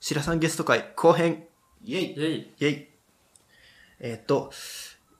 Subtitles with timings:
[0.00, 1.44] 白さんゲスト会後編、
[1.84, 2.54] イェイイェイ。
[2.58, 2.88] イェイ。
[4.00, 4.50] えーっと、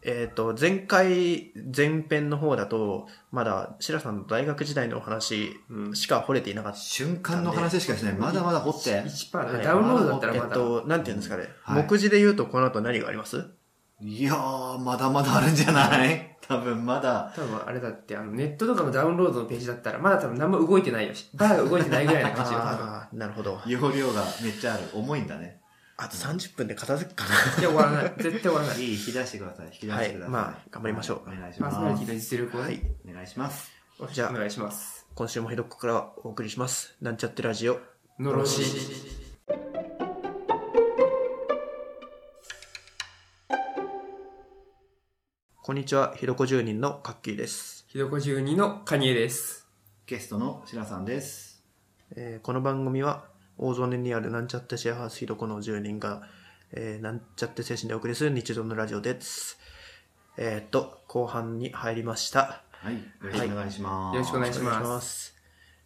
[0.02, 6.78] えーっと、前回、前編の方だと、まだ白さんの大学時代のお話うんしか掘れていなかった。
[6.78, 8.14] 瞬間の話しかしない。
[8.14, 9.02] まだまだ掘って。
[9.02, 10.46] 1%だ、はいダウンロードだったらまだ。
[10.46, 11.48] えっと、なんていうんですかね。
[11.62, 13.50] はい目次で言うとこの後何があります？
[14.00, 16.29] いやー、まだまだあるんじゃない？
[16.50, 17.32] 多分まだ。
[17.36, 22.86] 多分あれだって、あの、ネットとかのダウンロードのページだったら、まだ多分何も動いてないよし、バーが動いてないぐらいな感じよ、多分。
[22.86, 23.60] ああ、なるほど。
[23.66, 24.82] 容量がめっちゃある。
[24.92, 25.60] 重いんだね。
[25.96, 27.24] あと30分で片付くか
[27.60, 28.14] いや、終わらない。
[28.18, 28.80] 絶対終わらない。
[28.80, 29.66] いい、引き出してください。
[29.66, 30.20] 引き出してください。
[30.22, 32.08] はいまあ頑張りましょうはいお願いしパーソナリティます。
[32.08, 33.10] の実力をね、い。
[33.10, 33.70] お願いします。
[34.12, 35.06] じゃあ、お願いします。
[35.14, 36.96] 今週もひどこからお送りします。
[37.00, 37.78] なんちゃってラジオ。
[38.18, 39.19] のろし。
[45.70, 47.84] こんにちは、ひどこ住人のカッキーです。
[47.86, 49.68] ひどこ12のカニエです。
[50.04, 51.62] ゲストの白さんです。
[52.16, 56.22] えーこの番組は大曽根にあるなんちゃってシェアハウスひどこの住人が、
[56.72, 59.60] えーなんちゃって精神でお送りする日常のラジオです。
[60.36, 62.64] えーっと、後半に入りました。
[62.72, 62.94] はい。
[62.94, 64.14] よろしくお願いします。
[64.16, 65.36] よろしくお願いします。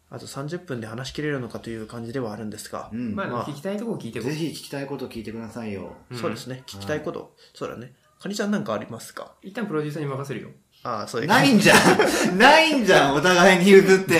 [0.09, 3.13] あと30分で話し切れるのかという感じではあるんですが、うん。
[3.13, 5.95] まあ、まあ聞きたいとこ聞いてぜひ聞きたいこと聞いてくださいよ。
[6.09, 7.93] うんそうですね、聞きたいこと、そうだね。
[8.21, 9.33] かにちゃんなんかありますか？
[9.41, 10.49] 一旦プロデューサーに任せるよ。
[10.83, 11.77] ああ、そういうないんじゃん
[12.37, 14.19] ないんじゃんお互いに譲って。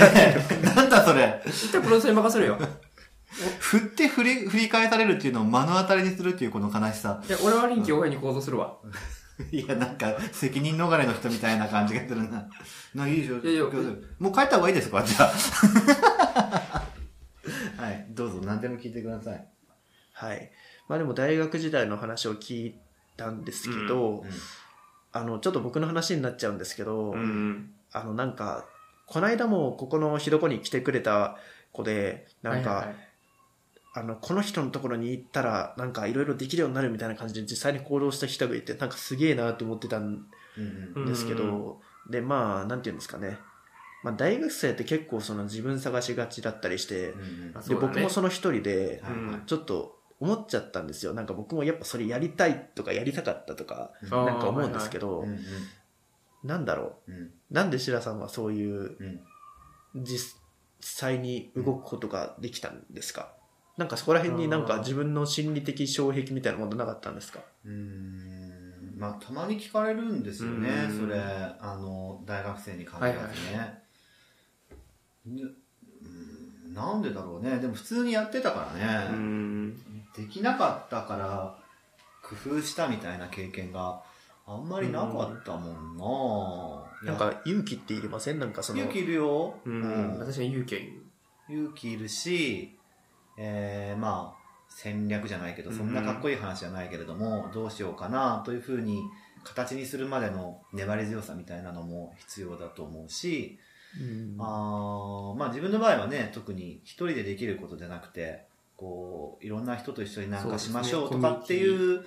[0.76, 1.42] なんだそれ。
[1.46, 2.58] 一旦プロデューサーに任せるよ。
[3.60, 7.22] 振って振り、振り返されるっていうのを目の当たりにするっていうこの悲しさ。
[7.28, 8.78] いや、俺は臨機応変に行動するわ。
[9.52, 12.48] いや、なんか、責任逃れの人みたいな感じがするな。
[12.96, 13.64] な、いいでしょいやいや
[14.20, 15.04] もう帰った方がいいですか？
[15.04, 16.84] じゃあ。
[17.84, 19.48] はい、どうぞ、何でも聞いてください。
[20.14, 20.52] はい。
[20.88, 22.76] まあでも大学時代の話を聞い
[23.18, 24.30] たんですけど、うん
[25.16, 27.72] あの、ちょっと僕の話になっちゃうんですけど、うん。
[27.94, 28.66] あの、なんか、
[29.06, 31.38] この間もここのひどこに来てくれた
[31.72, 32.98] 子で、なんか、はいはいはい。
[33.94, 40.26] あの、この人のところに行ったら、なんかいろいろできるようになるみたいな感じで実際に行動した人がいて、なんかすげえなと思ってたん
[40.58, 43.38] うんうんですけど、で、まあ、なんていうんですかね。
[44.04, 47.80] まあ、大学生って結構その自分探しがちだったりして、うんあで、ね。
[47.80, 49.02] 僕もその一人で、
[49.46, 51.14] ちょっと思っちゃったんですよ。
[51.14, 55.40] なんか僕もやっぱそれやりたいとかやりたかったとか、なんか思うんですけど、うんうん
[56.44, 57.12] なんだろう。
[57.50, 59.20] なんで白さんはそういううん。
[60.04, 60.36] 実
[60.81, 63.31] 際に動くことができたんですか、
[63.78, 67.40] なんかそこら辺になんか自分の心理的障壁みたいなものなかったんですか？
[67.66, 68.94] うーん。
[68.98, 70.98] まあたまに聞かれるんですよねうん。
[71.00, 71.18] それ。
[71.18, 73.20] あの大学生に限らず
[73.54, 73.84] ね、
[75.25, 75.44] ね
[76.06, 76.74] うん。
[76.74, 77.58] なんでだろうね。
[77.59, 79.94] でも普通にやってたからうね、ん。
[80.18, 81.58] できなかったから
[82.24, 84.02] 工夫したみたいな経験が
[84.48, 85.98] あんまりなかったもん
[87.03, 88.40] な、なんか勇気っていりません？
[88.40, 89.81] なんかその、勇気いるよ、ううん。
[89.81, 90.20] ん。
[90.20, 91.04] 私は勇気はいる。
[91.50, 92.78] 勇気いるし、
[93.38, 99.04] えーまあ戦略じゃないけどそんなかっこいい話じゃないけれども、どうしようかなというふうに
[99.44, 103.58] 形にするまでの粘り強さみたいなのも必要だと思うし、
[104.00, 104.36] うん。
[104.40, 108.46] あーまあ自分の場合はね特に一人でできることじゃなくて
[108.78, 112.03] こういろんな人と一緒になんかしましょうとかっていう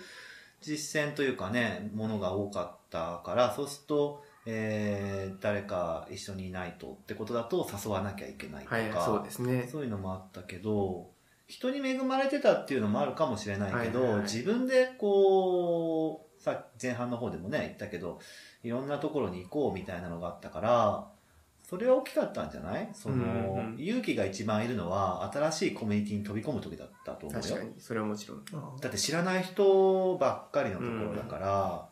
[0.60, 9.68] 実践というかねものが多かったからそうすると、えー誰か一緒にいないとってことだと誘わなきゃいけないとか、はい、そうですね。
[9.70, 11.10] そういうのもあったけど
[11.46, 18.20] 人に恵まれてたっていうのもあるかもしれないけど、はいはいはい自分でこうさ前半の方でもね言ったけど
[18.62, 21.08] いろんなところに行こうみたいなのがあったから
[21.68, 22.88] それは大きかったんじゃない？
[22.94, 27.42] その、うんうん勇気が一番いるのは新しいコミュニティに飛び込む時だったと思うよ。
[27.42, 27.72] 確かに。
[27.78, 28.44] それはもちろん。
[28.80, 31.88] だって知らない人ばっかりのところだから、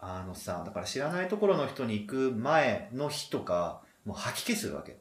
[0.00, 4.98] あのさだから知らないところの人に行く前の日とかもう吐き気するわけ。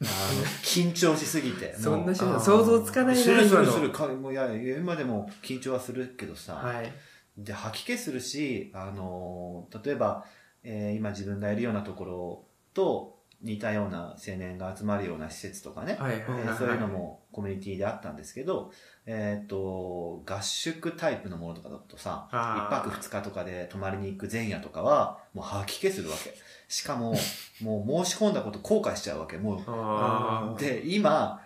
[0.00, 0.08] あの
[0.62, 1.74] 緊張しすぎて。
[1.76, 3.66] そんな想像つかないなするする。
[3.66, 6.92] するかもういやいや今でも緊張はするけどさ、はい。
[7.36, 10.24] で吐き気するしあの例えば、
[10.62, 13.13] えー今自分がいるようなところと
[13.44, 18.72] 似たような青年が集まるような施設とかね、はいはいえーそういうのもコミュニティであったんですけど、
[19.06, 22.76] えっと合宿タイプのものとかだとさあー。
[22.76, 26.34] 1泊2日とかで泊まりに行く前夜とかはもう吐き気するわけ。
[26.68, 27.14] しかも
[27.60, 29.36] もう申し込んだこと後悔しちゃうわけ。
[29.36, 29.62] もう。
[29.66, 31.42] あで今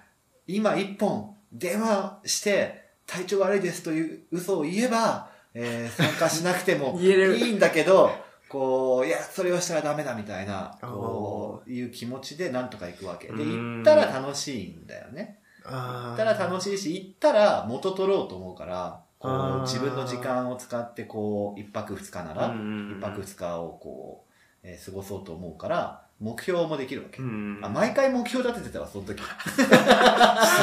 [0.47, 7.37] 今一本電話して体調悪いですという嘘を言えば、えー参加しなくても 言える。
[7.39, 8.11] いいんだけど
[8.49, 13.29] こういやそれをしたらダメだみたいなこういう気持ちでなんとか行くわけ。
[13.29, 13.75] でうん。
[13.77, 15.39] 行ったら楽しいんだよね。
[15.65, 27.23] あ行ったら楽しいし行ったら元取ろうと思うからこう自分の時間を使ってこう一泊二日ならうん一泊二日をこう、えー過ごそうと思うから目標もできるわけ。
[27.23, 29.23] うんあ毎回目標立ててたわ、その時。
[29.23, 29.63] す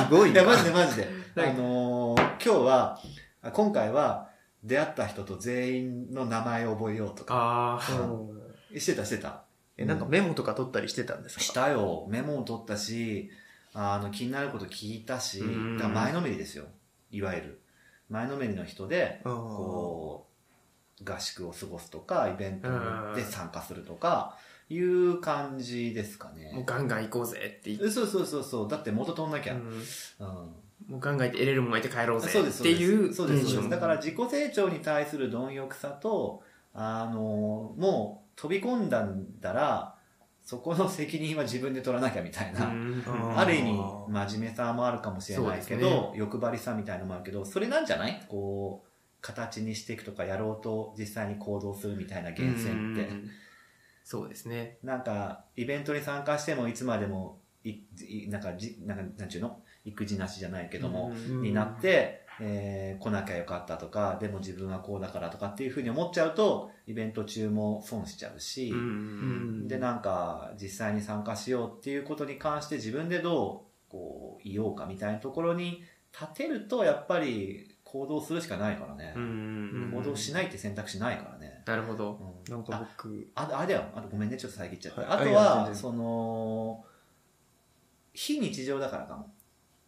[0.10, 0.42] ごいな。
[0.42, 1.08] いや、マジでマジで。
[1.36, 3.00] はいあのー今日は、
[3.42, 4.28] あ今回は
[4.65, 7.35] 出会った人と全員の名前を覚えようとか。
[7.35, 8.06] ああ、う
[8.75, 9.44] んしてたしてた。
[9.77, 11.41] え、なんかメモとか取ったりしてたんですか？
[11.41, 12.07] したよ。
[12.09, 13.29] メモを取ったし、
[13.73, 16.65] あの、気になること聞いたし、うんだ前のめりですよ。
[17.12, 17.62] いわゆる。
[18.09, 20.27] 前のめりの人で、うんこ
[21.01, 24.38] う、合宿を過ごすとか、イベントうんで参加するとか、
[24.69, 26.63] いう感じですかもうね。
[26.65, 28.69] ガンガン行こうぜって言って、そうそうそうそう。
[28.69, 29.53] だって元取んなきゃ。
[29.53, 30.56] ううんん
[30.88, 33.70] もうガンガン行って得れるもん得て帰ろうぜそうですっていうそうですそうです。
[33.70, 36.44] だから自己成長に対する貪欲さと
[36.74, 39.96] あのもう飛び込んだんだら
[40.44, 42.72] そこの責任は自分で取らなきゃみたいな、
[43.36, 43.72] ある意味
[44.10, 48.24] 真面目さもあるかもしれないけど、そうです欲張りさみたいのもあるけどそれなんじゃない？
[48.28, 48.90] こう
[49.22, 53.30] 形にしていくとかやろうと実際に行動するみたいな源泉って、うん。
[54.04, 54.78] そうですね。
[54.84, 59.60] なんかイベントに参加してもいつまでもいいなんかじなんかなんちゅうの？
[59.86, 61.42] 育児なしじゃないけども、うん。
[61.42, 68.74] になって、えー来なきゃよかったとかでも自分はこうだからとかっていうふうに思っちゃうとイベント中も損しちゃうし、
[69.68, 79.14] でなんか実際に参加しようっていうことに関して自分でどうこういようかみたいなところに立てるとやっぱり行動するしかないからね。
[79.16, 79.92] う、ん。
[79.94, 82.20] 行動しないって選択肢ないからね、なるほど。
[82.48, 82.54] うん。
[82.54, 85.10] なんか僕、あああれだよあとごめんねちょっと遮っちゃって、はい。
[85.10, 86.84] あとはその
[88.14, 89.35] 非日常だからかも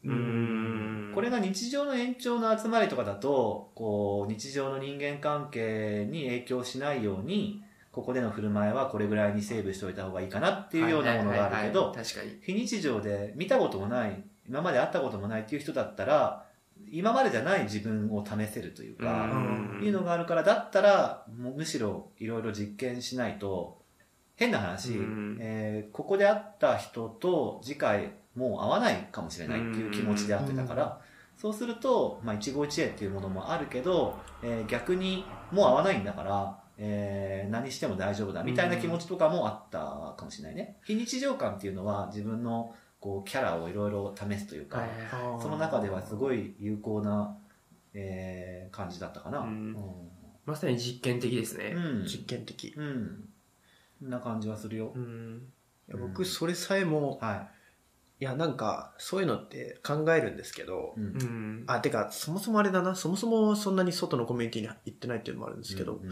[0.07, 1.11] うん。
[1.13, 12.37] これが日常の延長の集まりとかだとこう日常の人間関係に影響しないようにここでの振る舞いはこれぐらいにセーブしておいた方がいいかなっていうようなものがあるけどはい確かに。
[12.41, 16.45] 非日常で見たこともない今まで会ったこともないっていう人だったら
[16.91, 19.81] 今までじゃない自分を試せるというか、ん。
[19.83, 23.81] いうのがあるからだったらむしろいろいろ実験しないと
[24.35, 25.37] 変な話、うん。
[25.41, 31.01] えーここで会った人と次回もう会わないかもしれないっていう気持ちで会ってたから、
[31.35, 39.79] そうすると、まあ、一期一会っていうものもあるけど、えー逆にもう会わないんだから、えー何しても大丈夫だみたいな気持ちとかもあった
[40.17, 40.77] かもしれないね。
[40.83, 44.83] 非日常感っていうのは自分のこうキャラをいろいろ試すというか、
[45.41, 47.35] その中ではすごい有効な、
[47.93, 49.39] えー感じだったかな。
[49.39, 49.75] うん
[50.45, 51.73] まさに実験的ですね。
[51.75, 52.69] うん実験的。
[52.69, 53.29] いうん。
[53.99, 54.91] そんな感じはするよ。
[54.95, 55.41] うん
[55.87, 57.56] や僕、それさえも、はい
[58.23, 61.07] や、なんか、そういうのって考えるんですけどい。、うん。
[61.07, 61.63] うん。
[61.67, 66.09] あ、てか、そもそもあれだな、そもそもそんなに外のコミュニティに行ってないっていうのもあるんですけど、うん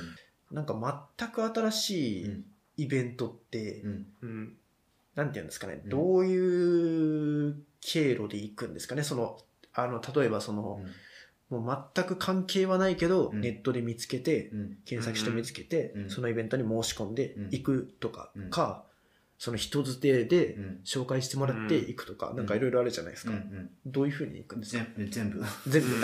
[0.52, 2.46] なんか全く新しいうん。
[2.78, 4.06] イベントって、うん。
[4.22, 4.54] うん
[5.16, 5.90] なんていうんですかね、うん。
[5.90, 9.38] どういう経路で行くんですかね、その、
[9.74, 10.82] あの、例えばその、
[11.50, 13.42] もう全く関係はないけど、うん。
[13.42, 14.78] ネットで見つけて、うん。
[14.86, 16.10] 検索して見つけて、うん。
[16.10, 17.44] そのイベントに申し込んでうん。
[17.46, 18.50] 行くとか、うん。
[18.50, 18.85] か、
[19.38, 20.80] その人づてでうん。
[20.86, 23.32] 紹介してもらって行くとか、なんかいろいろあるじゃないですか。
[23.32, 23.70] うんうん。
[23.86, 24.86] どういうふうに行くんですか？
[24.98, 25.44] 全全部。
[25.68, 25.88] 全部。
[25.88, 26.02] う ん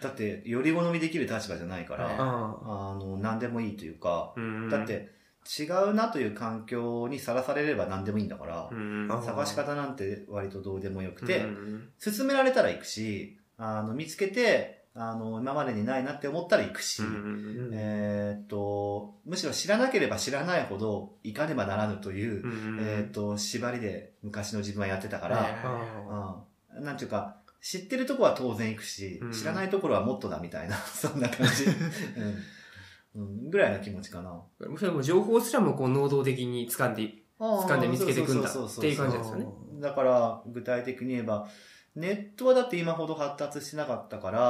[0.00, 5.16] だって、より好みできる立場じゃないから、はいああの、何でもいいというか、うんだって、
[5.60, 11.88] 違うなという環境にさらされれば何でもいいんだからう、んあ探し方なんて割とどうでもよくて、うん。
[12.02, 26.42] 勧められたら行くし、あの、見つけて、あの、今までにないなって思ったら行くし、うんうんえーっと、むしろ知らなければ知らないほど行かねばならぬという、うんえーっと、縛りで昔の自分はやってたかはいら、あ
[26.76, 29.32] うん、なんていうか、知ってるとこは当然行くし、うん。
[29.32, 31.64] 知らないところはもっとだみたいな、 そんな感じ。
[33.14, 33.22] うん。
[33.22, 34.40] うん、ぐらいの気持ちかな。
[34.58, 39.46] むしろもう情報すらもこう能動的に掴んで掴んで見つけていくんだっていう感じですよね。
[39.80, 41.48] だから、具体的に言えば、
[41.96, 44.40] ネットはだって今ほど発達してなかったから、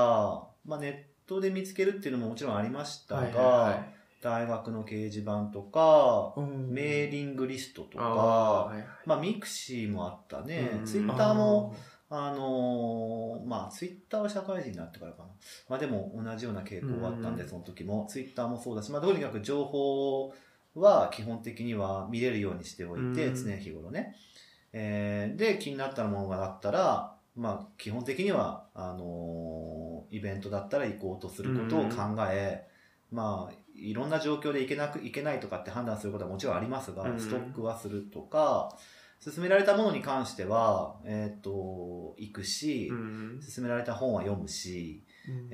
[0.66, 10.82] まあネットで見つけるっていうのももちろんありましたが、はいはいはい大学の掲示板とか、うんメーリングリストとか、はいはいまあミクシーもあったねう。
[10.82, 11.76] んツイッターも、
[12.10, 15.28] あのーまあツイッターは社会人になってからかな。
[15.68, 18.06] まあでも同じような傾向があったんで、うんその時も。
[18.10, 20.34] ツイッターもそうだし、まあとにかく情報
[20.74, 24.16] は基本的には見れるようにしておいて、うん常日頃ね。
[24.72, 32.66] えーで、気になったものがあったら、まあ基本的には、あのーイベントだったら行こうとすることを考え、
[33.10, 37.20] まあ、いろんな状況で行けなく、行けないとかって判断することはもちろんありますが、うん。
[37.20, 38.76] ストックはするとか、
[39.24, 43.40] 勧められたものに関しては、えっ、と、行くし、うん。
[43.54, 45.50] 勧められた本は読むし、う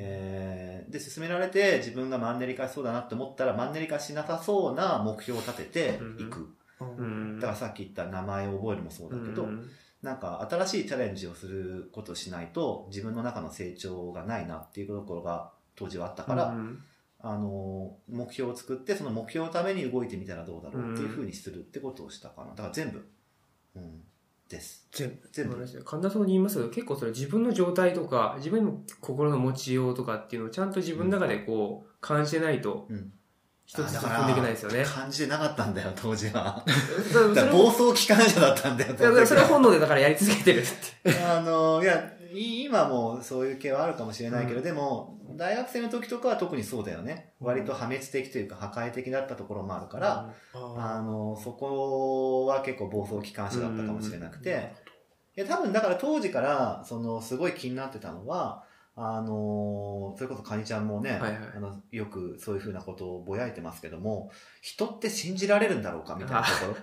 [0.91, 6.55] で、勧められて自分がマンネリ化しそうだなって思ったら、マンネリ化しなさそうな目標を立てて行く。
[6.81, 7.41] うん。
[7.41, 9.69] だからさっき言った名前を覚えるもそうだけど、うん
[10.05, 16.83] なんか新しいチャレンジをすることをしないと自分の中の成長がないなっていうところが当時はあったから、うん
[17.27, 22.51] あの、目標を作って、その目標のために動いてみたらどうだろうっていうふうにするってことをしたかな。
[22.51, 23.03] だから全部、
[23.77, 24.03] うん、
[24.47, 24.87] です。
[24.93, 25.29] 全部。
[25.33, 25.85] 全部。
[25.85, 33.11] 神田さんに言いますけど、結構それ自分の状態とか、自分の心の持ちようとかっていうのをちゃんと自分の中でこう、感じてないと、うん。
[33.67, 34.85] 一つずつ踏んでいけないですよね。
[34.85, 36.63] 感じてなかったんだよ、当時は。
[37.13, 40.65] そだから暴走機関車だったんだよ、いやそれは本能でだからやり続けてるっ
[41.03, 41.25] て。
[41.25, 47.33] あの、いや、い今もそういう系はあるかもしれないけど、でも、大学生の時とかは特にそうだよね。
[47.41, 54.73] 割と破滅的というか破壊的だったところもあるから、ああの、そこは結構暴走機関車だったかもしれなくて、
[55.37, 58.65] いや、多分だから当時から、その、すごい気になってたのは、
[58.97, 61.33] あの、それこそカニちゃんもね、はいはい。
[61.57, 66.75] あのよくそういうふうなことをぼやいてますけども、人って信じられるんだろうかみたいなところ。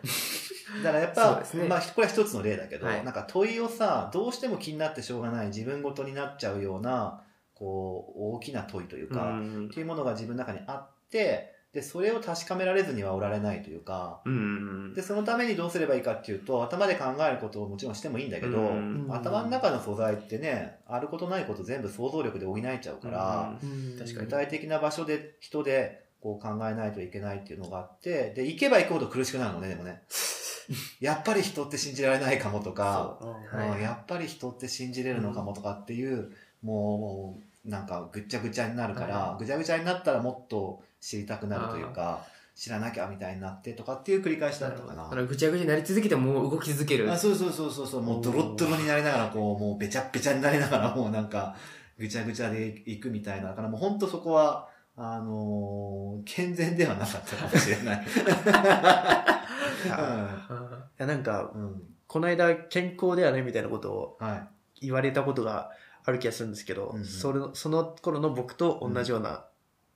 [0.83, 1.67] だからやっぱ、 ね。
[1.67, 3.05] まあこれは一つの例だけど、はい。
[3.05, 9.67] なんか問いをさ、どうしても気になってしょうがない自分ごとになっちゃうような、こう、大きな問いというか、うん。
[9.67, 14.93] っていうものが自分の中にあって、で、それを確かめられずにはおられないというか、うん。
[14.93, 24.25] で、そのためにどうすればいいかっていうと、頭で考えることをもちろんしてもいいんだけど、うん頭の中の素材ってね、あることないこと全部想像力で補えちゃうから、うん確かに。
[24.25, 30.03] 具体的な場所で、人で、こう考えないといけないっていうのがあって、で、行けば行くほど苦しくなるのね、でもね。
[30.99, 45.03] やっぱり人って信じられないかもとか、あはいうんやっぱり人って信じれるのかもとかっていう、もう、もう、なんかぐっちゃぐちゃになるから、はぐちゃぐちゃになったらもっと知りたくなるというか、知らなきゃみたいになってとかっていう繰り返しだったかな。
[45.03, 47.11] だからぐちゃぐちゃになり続けてもう動き続ける。
[47.11, 51.55] あそうそうそうそうそう、もうドロッドロになりながら、こう、もうべちゃべちゃになりながら、もうなんか、
[51.97, 53.49] ぐちゃぐちゃでいくみたいな。
[53.49, 58.05] だからもう本当そこは、あのー健全ではなかったかもしれない。
[58.05, 61.61] いやなんか、うん。
[61.61, 61.81] うん
[62.11, 64.49] この間健康ではねみたいなことをは
[64.81, 65.71] 言われたことが
[66.03, 69.45] ある気がするんですけど、うんうんそれその頃の僕と同じような、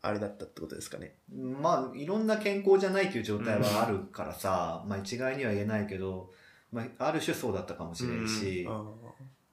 [0.06, 1.16] あれだったってことですかね。
[1.32, 1.36] い。
[1.36, 6.32] まあ、いろんな健康じゃないという状態はあるからさ、まあ一概には言えないけど、
[6.72, 8.84] まあ、ある種そうだったかもしれんし、あ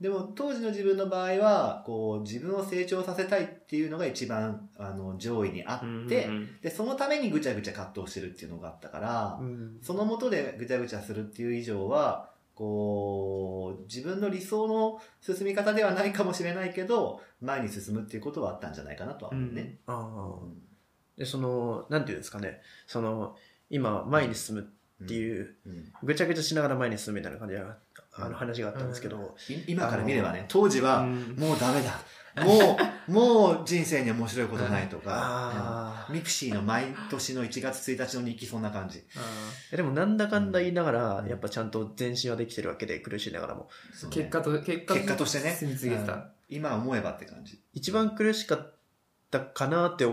[0.02, 9.78] でも当時の自分の場合は、こう、自分を成長させたいっていうのが一番、あの、上位にあーって、うんで、そのためにぐちゃぐちゃ葛藤してるっていうのがあったから、うん。
[9.80, 12.31] そのもとでぐちゃぐちゃするっていう以上は、
[12.62, 19.80] こう、自分の理想の進み方ではないかもしれないけど、前に進むっていうことはあったんじゃないかなとは思うね。
[19.88, 20.62] うん。
[21.18, 22.60] でそのなんていうんですかね。
[22.86, 23.34] その
[23.68, 24.68] 今前に進む
[25.04, 25.92] っていう、うん。
[26.04, 27.78] ぐちゃぐちゃしながら前に進むみたいな感じが
[28.12, 31.34] あうんの話があったんですけど、い今から見ればね、当時は、うん。
[31.36, 32.00] もうダメだ。
[32.36, 39.04] もう、もう人生に面白いことないとか、 ミクシーの毎年の1月1日の日記そんな感じ。
[39.70, 43.68] でもなんだかんだ言いながら、うんやっぱちゃんと前進はできてるわけで苦しいながらも。
[44.10, 45.56] 結果と、結果結果としてね。
[45.58, 46.12] 進み続けてた。
[46.14, 46.24] うん。
[46.48, 47.60] 今思えばって感じ。
[47.74, 48.74] 一番苦しかっ
[49.30, 50.06] たかなって、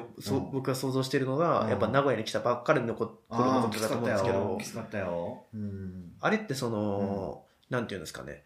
[0.52, 1.70] 僕が想像してるのが、うん。
[1.70, 4.58] やっぱ名古屋に来たばっかりのこ頃のことだと思うんですけど。
[4.60, 5.46] きつかったよ。
[5.54, 6.14] うん。
[6.20, 8.44] あれってその、なんていうんですかね。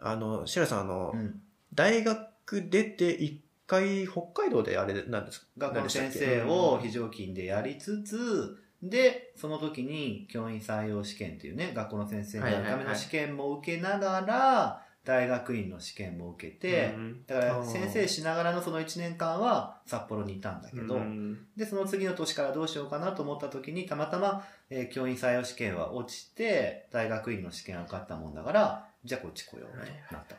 [0.00, 1.40] あの白さんあの、うん。
[1.74, 5.46] 大学出て一回北海道であれなんですか？
[5.58, 17.26] 学校の先生を非常勤でやりつつ、で、その時に教員採用試験っていうね、学校の先生になるための試験も受けながら、大学院の試験も受けてう、ん。
[17.26, 21.46] だから先生しながらのその1年間は札幌にいたんだけど、うん。
[21.56, 30.36] で、その次の年からどうしようかなと思った時に、たまたま、えー教員採用試験は落ちて、大学院の試験は受かったもんだから、じゃあこっち来ようとなった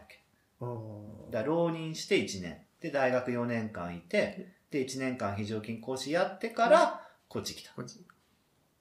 [1.32, 2.62] だ浪人して1年。
[2.82, 7.74] で、大学4年間いて、で、1年間非常勤講師やってから、こっち来た。
[7.74, 8.00] こっち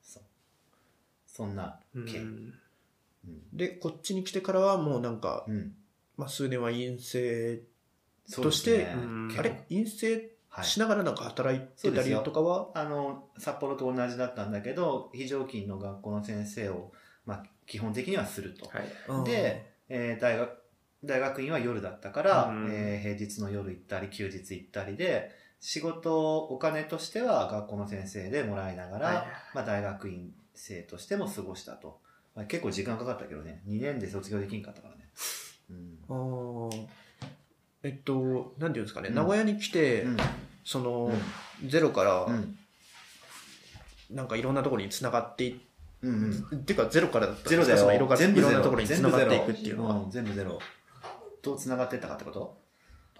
[0.03, 0.23] そう。
[1.27, 2.21] そんなうん経緯。
[2.21, 2.55] うん。
[3.53, 5.75] でこっちに来てからはもうなんか、うん。
[6.17, 7.63] まあ、数年は陰性
[8.31, 8.95] として、ね
[9.39, 9.65] あれ？
[9.69, 10.65] 陰性はい。
[10.65, 16.93] しながらなんか働いてたりとかは、あの、札幌と同じだったんだけど、非常勤の学校の先生を、
[17.27, 18.69] まあ、基本的にはすると。
[18.69, 18.85] はい。
[19.09, 20.51] うんで、えー大学、
[21.07, 25.31] 大学院は夜だったから、うんえー平日の夜行ったり、休日行ったりで、
[25.61, 32.01] 仕事、お金としては学校の先生でもらいながら、はいまあ大学院生としても過ごしたと。
[32.35, 35.09] まあ、結構時間かかったけどね、2年で卒業できんかったからね。
[35.71, 35.99] うん。
[36.09, 36.87] あー
[37.83, 40.17] えっとなんていうんですかね、うん名古屋に来て、うん。
[40.65, 41.13] その、
[41.67, 42.59] ゼロからうん。
[44.11, 45.55] なんかいろんなところに繋がっていっ
[46.03, 46.59] うんうん。
[46.59, 47.77] っていうかゼロからだったんゼロだよ。
[47.77, 48.51] ですかそのいろが全部ゼロ。
[48.51, 50.61] いろんなところに繋がっていくっていうのは、全部ゼロうん、全部ゼロ。
[51.45, 52.65] どう繋がってったかってこと？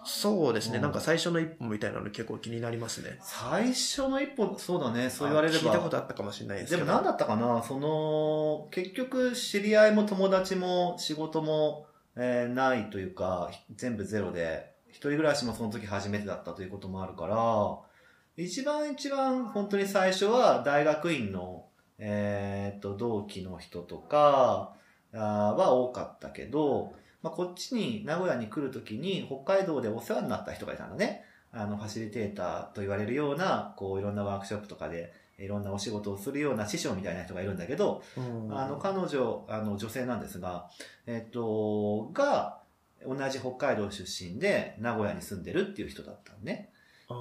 [0.03, 0.81] そうですね、うん。
[0.83, 3.17] なんか最初の一歩みたいなの結構気になりますね。
[3.21, 5.59] 最初の一歩、そうだね、そう言われれば。
[5.59, 6.85] 聞いたことあったかもしれないですけど。
[6.85, 7.63] でも何だったかな？
[7.63, 21.65] その、結局知り合いも友達も仕事も、えーないというか、全部ゼロで、一人暮らしもその時初めてだったということもあるから、一番一番本当に最初は大学院の、
[21.97, 24.75] えーっと、同期の人とか
[25.11, 26.93] は多かったけど、
[27.25, 31.23] まあ、こっちに名古屋に来るときに北海道でお世話になった人がいたのね。
[31.51, 40.69] あの、ファシリテーターと言われるような、こう、いろんなワークショップとかで、いろんなお仕事をするような師匠みたいな人がいるんだけど、うんあの、彼女、あの、女性なんですが、
[41.07, 42.59] えっと、が、
[43.03, 46.69] 同じ北海道出身で名古屋に住んでるっていう人だったのね。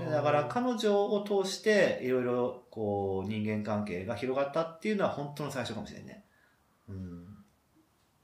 [0.01, 6.25] でだから彼女を通していろいろこう人間関係が広がったっていうのは本当の最初かもしれんね。
[6.89, 7.34] うん。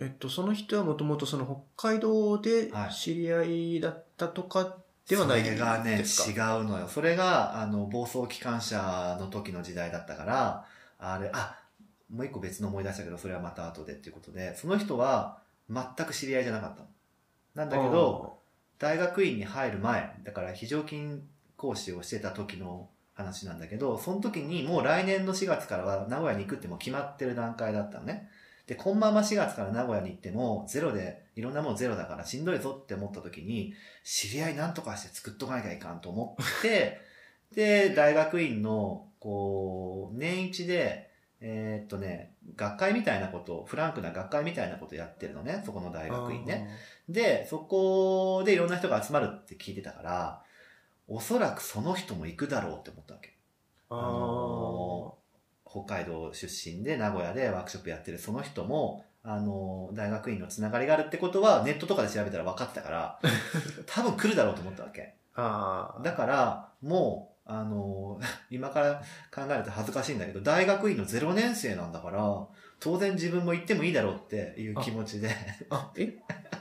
[0.00, 6.88] えっと、その人はもともとその北海道ではい知り合いだったとかではないそれがね、です違かうのよ。
[6.88, 10.64] それが、あの、暴走機関車の時の時代だったから、
[10.98, 11.58] あれ、あ、
[12.08, 15.38] もう一個別の思い出したけど、それはまた後でっていうことで、その人は
[15.68, 16.88] 全く知り合いじゃなかったの。
[17.56, 18.38] なんだけど、
[18.78, 21.22] 大学院に入る前、だから非常勤
[21.56, 28.30] 講師をしてた時の話なんだけど、その時にもう来年の4月からは名古屋に行くってもう決まってる段階だったのね。
[28.70, 33.74] で、こんまま4月から名古屋に行っても、ゼロで、いろんなもんゼロだからしんどいぞって思った時に、
[34.04, 37.00] 知り合いなんとかして作っとかなきゃいかんと思って、
[37.52, 41.10] で、大学院の、こう、年一で、
[41.40, 46.68] えーっとね、学会みたいなことを、フランクな学会みたいなことやってるのね、そこの大学院ね。
[47.08, 50.44] で、そこでいろんな人が集まるって聞いてたから、
[51.08, 53.34] おそらくその人も行くだろうって思ったわけ。
[53.88, 54.89] あーあの
[55.70, 63.18] 北海道出身で名古屋でワークショップやってるその人も、あの大学院のつながりがあるってことはネットとかで調べたら分かってたから、
[63.86, 65.14] 多分来るだろうと思ったわけ。
[65.34, 69.02] あーだから、もう、あの今から
[69.34, 72.46] 考えると恥ずかしいんだけど、大学院の0年生なんだから、
[72.80, 75.28] 当然自分も行ってもいいだろうっていう気持ちで、
[75.68, 76.16] あえ？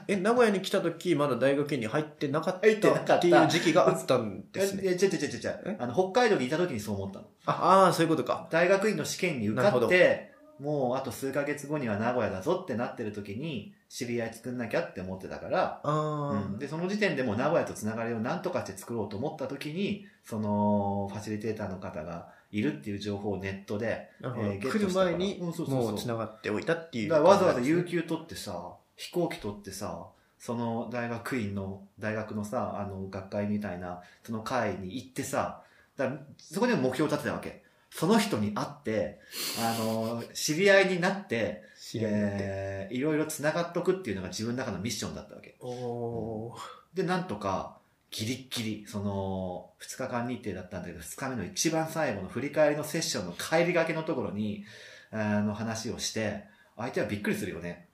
[0.06, 4.82] え名古屋に来た時まだ大学院に入ってなかった入っていう時期があったんですね。
[4.84, 5.76] え、ちゃちゃちゃちゃえ？
[5.80, 7.26] あの、北海道にいた時にそう思ったの。
[7.46, 8.48] ああーそういうことか。
[8.50, 27.08] 大学院の試験に受かって、もうあと数ヶ月後には名古屋だぞってなってる時に、知り合い作んなきゃって思ってたから、あうん、で、その時点でもう名古屋とつながりを何とかして作ろうと思った時に、その、ファシリテーターの方がいるっていう情報をネットで、えーゲット来る前にもう繋がっておいたっていう。
[27.08, 30.06] だからわざわざ有給取ってさ、飛行機取ってさ、
[30.38, 35.62] その大学院の、大学のさ、あの、学会みたいな、その会に行ってさ、
[35.96, 37.62] だそこでも目標を立てたわけ。
[37.90, 39.20] その人に会って、
[39.60, 45.56] あの、知り合いになって、いえーいろいろ繋がっとくっていうのが自分の中のミッションだったわけ。
[45.60, 46.58] おー。
[46.94, 47.78] で、なんとか、
[48.10, 54.64] ギリッギリ、その、2日間日程だったんだけど、2日目の一番最後の振り返りのセッションの帰りがけのところに、
[55.12, 56.44] あの話をして、
[56.76, 57.88] 相手はびっくりするよね。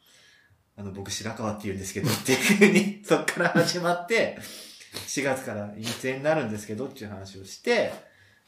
[0.79, 4.38] あの、僕白川って言うんですけど、っていうふうに、 そっから始まって、
[5.07, 7.92] 4月から陰性になるんですけどっていう話をして、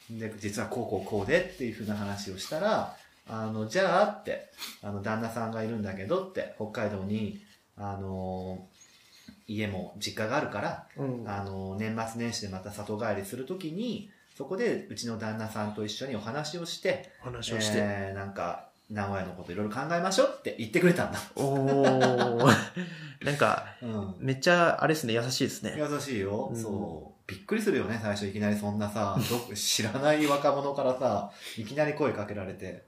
[0.09, 4.51] で、実はこうこうこうでっていうふうな話をしたら、あの、じゃあって、
[4.81, 7.39] あの、旦那さんがいるんだけどって、北海道に、
[7.77, 8.67] あの、
[9.49, 21.19] 家も実家があるから、うんあの、年末年始でまた里帰りするときに、そこでうちの旦那さんと一緒にお話をして、話をして、えーなんか、名古屋のこといろいろ考えましょうって言ってくれたんだ。
[21.35, 22.55] おー
[23.25, 24.15] なんかうん。
[24.19, 27.29] めっちゃあれですね優しいですね優しいよ、うんそう。
[27.29, 29.15] びっくりするよね、最初いきなりそんなさ、
[29.49, 32.83] ど知らない若者からさ、いきなり声かけられて、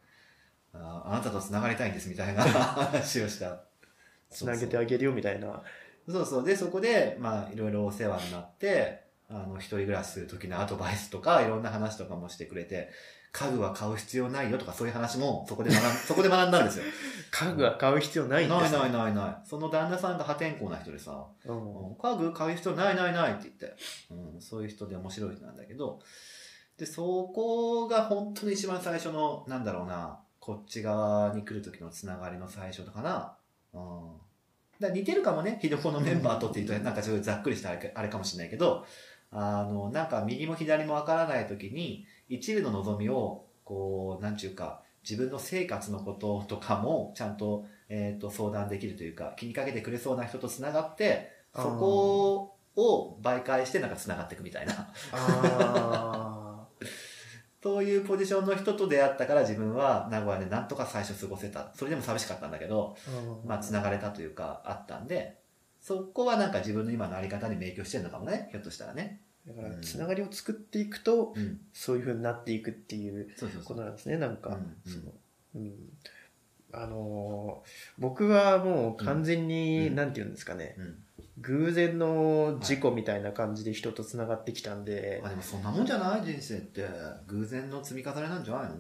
[0.74, 3.62] ああなたと繋がりたいんですみたいな話をした。
[4.32, 5.62] つなげてあげるよみたいな
[6.10, 6.46] そうそう。
[6.46, 12.90] で、そこで、まあ、いろいろお世話になって、あの、一人暮らしする時のアドバイスとか、いろんな話とかもしてくれて、
[13.32, 16.86] 家具は買う必要ないよとか、そういう話も、そこで学ん、 そこで学んだんですよ。
[17.32, 19.48] 家具は買う必要ないんですねないないないない。
[19.48, 23.76] その旦那さんが破天荒な人でさ、うんうん家具買う必要ないないないって言って、
[24.10, 26.02] うん、そういう人で面白い人なんだけど、
[26.78, 33.38] で、そこが本当に一番最初の、なんだろうな、こっち側に来る時のつながりの最初かな。
[33.74, 34.31] うん。
[34.82, 38.86] だ似てるかもね、ひどこのメンバーとって言うと、なんかすごいざっくりしたあれかあれかもしれないけど、
[39.32, 54.92] あの、なんか右も左もわからない時に、一部の望みを、こう、なんちゅうか、自分の生活のこととかも、ちゃんと、えっ、と、相談できるというか、気にかけてくれそうな人と繋がって、そこを媒介してなんか繋がっていくみたいな。
[57.62, 61.72] あそういうポジションの人と出会ったから自分は名古屋でなんとか最初過ごせた。
[61.76, 65.38] それでも寂しかったんだけど、ーまあ繋がれたというかあったんで、
[65.80, 69.22] そこはなんか自分の今のあり方に影響してるのかもね、ひょっとしたらね。
[69.48, 71.60] だからつながりを作っていくとうん。
[71.74, 73.30] そういう風になっていくっていう。
[73.64, 74.58] ことなんですねなんか、
[76.74, 81.01] あのー僕はもう完全に、うんなんて言うんですかねうん。
[81.42, 85.22] 偶然の事故みたいな感じで人と繋がってきたんで。
[85.24, 86.22] あ、でもそんなもんじゃない？
[86.24, 86.88] 人生って。
[87.28, 88.76] 偶然の積み重ねなんじゃないの？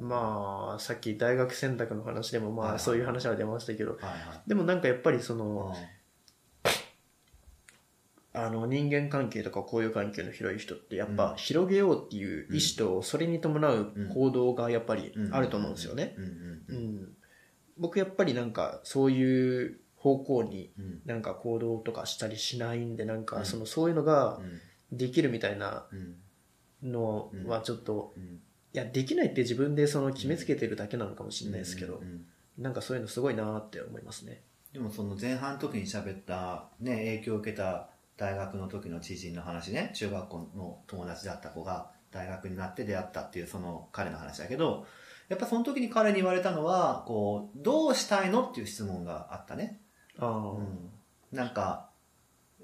[0.00, 0.08] うん。
[0.08, 2.80] まあ、さっき大学選択の話でも、まあ、はいはい。
[2.80, 4.48] そういう話は出ましたけど、はいはい。
[4.48, 6.68] でもなんかやっぱりその、う
[8.34, 11.16] あの、人間関係とか交友関係の広い人って、やっうん。
[11.16, 16.14] ぱ広げようっていう意思と、それに伴う行動がやっぱりんあると思うんですよね。
[17.76, 21.00] 僕やっぱりなんか、そういう方向にうん。
[21.04, 23.44] なんか行動とかしたりしないんで、なんか、うん。
[23.44, 24.60] その、そういうのがうん。
[24.96, 28.24] できるみたいなうんのはちょっと、うん。
[28.24, 32.02] いや、できないって自分でその決めつけてるだけなのかもしれないですけど
[32.58, 34.42] なんかそういうのすごいなーって思いますね。
[34.72, 44.86] でもその前半の時に喋った、ね、影響を受けた大学の時の知人の話ね中学校の友達だった子が大学になって出会ったっていうその彼の話だけど
[45.28, 49.80] やっぱその時に彼に言われたのはこうどうしたいのっていう質問があったね、
[50.18, 50.90] ああ、うん、
[51.32, 51.88] なんか、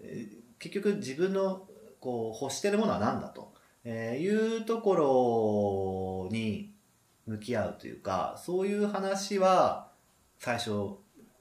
[0.00, 1.66] えー結局自分の
[2.00, 3.52] こう欲してるものは何だと、
[3.84, 6.72] えーいうところに
[7.26, 9.88] 向き合うというかそういう話は
[10.38, 10.70] 最初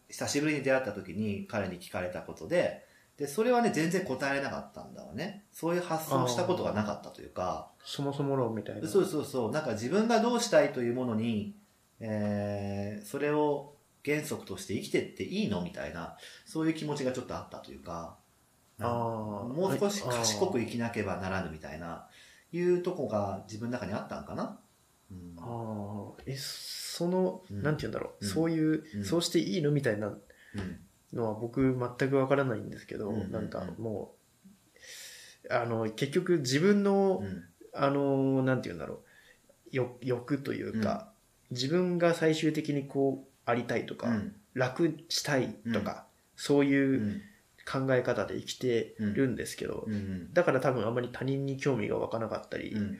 [0.10, 2.86] 久しぶりに出会った時に彼に聞かれたことで
[3.18, 5.46] でそれはね全然答えれなかったんだわね。
[5.52, 7.70] そういう発想をしたことがなかったというか。
[7.86, 8.88] そもそも論みたいな。
[8.88, 9.52] そうそうそう。
[9.52, 11.56] なんか自分がどうしたいというものに、
[12.00, 13.73] えーそれを
[14.06, 15.62] 原則として生きてっていいの？
[15.62, 18.18] みたいなそういう気持ちがちょっとあったというか
[18.80, 18.88] あー。
[19.54, 22.08] もう少し賢く生きなければならぬみたいな
[22.52, 24.60] いうとこが自分の中にあったんかな、
[25.12, 25.36] うん。
[25.38, 27.62] ああ、え、その、うん。
[27.62, 28.30] なんて言うんだろう、うん。
[28.30, 29.06] そういう、うん。
[29.06, 29.72] そうしていいの？
[29.72, 30.20] みたいなうん。
[31.14, 31.62] のは僕
[32.00, 34.16] 全くわからないんですけど、うんなんかも
[35.50, 37.44] う、あの、結局自分の、うん。
[37.76, 39.04] あの、なんて言うんだろ
[39.72, 41.12] う、よ欲というか、
[41.50, 44.36] 自分が最終的にこうありたいとか、うん。
[44.54, 47.22] 楽したいとか、そうういうん。
[47.66, 50.34] 考え方で生きてるんですけど、うん。
[50.34, 52.98] だから多分あまり他人に興味が湧かなかったり、うん。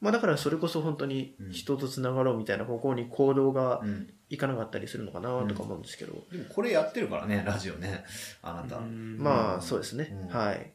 [0.00, 4.08] まあだからそれこそ本当に人とつながろうみたいな方向に行動がうん。
[4.30, 8.02] いかなかったりするのかなとか思うんですけど、でもこれやってるからねラジオね
[8.40, 10.28] あなた、まあそうですね、うん。
[10.28, 10.72] はい。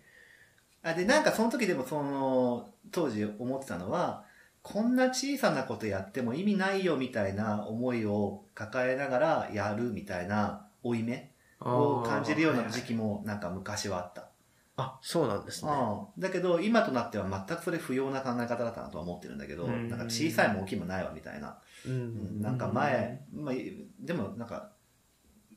[0.84, 4.26] あでなんかその時でもその当時思ってたのは
[4.68, 14.28] こんな小さなことやっても意味ないよみたいな思いを抱えながらやるみたいな負い目を感じるような時期もなんか昔はあった。
[14.76, 15.72] あ、そうなんですね。
[16.20, 22.42] だけど今となっては全くそれ不要な考え方だったなとは思ってるんだけど、うんなんか小さいも大きいもないわみたいな、ううんん。
[22.42, 23.56] なんか前、まあ、
[24.02, 24.74] でもなんか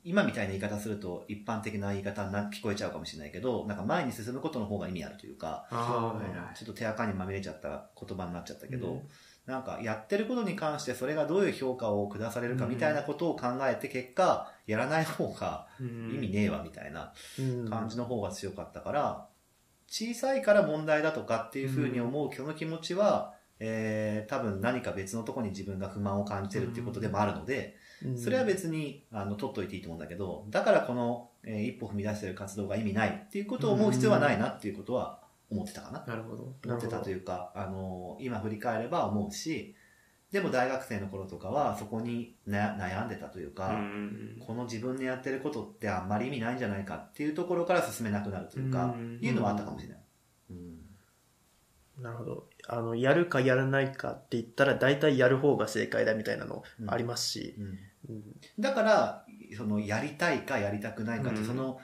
[0.05, 5.67] 今みたいな言い方すると一般的な言い方にな聞こえちゃうかもしれないけどなんか前に進むことの方が意味あるというか
[6.55, 9.03] ちょっと手垢にまみれちゃった言葉になっちゃったけど、うん。
[9.47, 17.69] なんかやってることに関してそれがどういう評価を下されるかみたいなことを考えて結果やらない方が意味ねえわみたいなうん。
[17.69, 19.27] 感じの方が強かったから
[19.89, 27.80] 小さいから問題だとかっていうふうに思うその気持ちは、えー多分何か別のところに自分が不満を感じてるっていうことでもあるので、うん
[28.17, 36.05] それは別にあの取っといていいと思うんだけどだからこの、えー一歩踏み出してる活動が意味ないっていうことを思う必要はないなっていうことは思ってたかな。
[36.07, 36.55] なるほど。
[36.65, 39.75] 思ってたというか、あの今振り返れば思うし
[40.31, 49.99] でも大学生の頃とかはそこにな悩んでたというか、うんこの自分でやってることってあんまり意味ないんじゃないかっていうところから進めなくなるというか、うんいうのはあったかもしれない。
[50.51, 50.81] うん
[52.01, 52.47] なるほど。
[52.67, 57.79] あの、やるかやらないかって言ったら、大体やる方が正解だみたいなのありますし、うんうん
[58.59, 59.25] だから
[59.57, 61.47] そのやりたいかやりたくないかってうん。
[61.47, 61.81] その、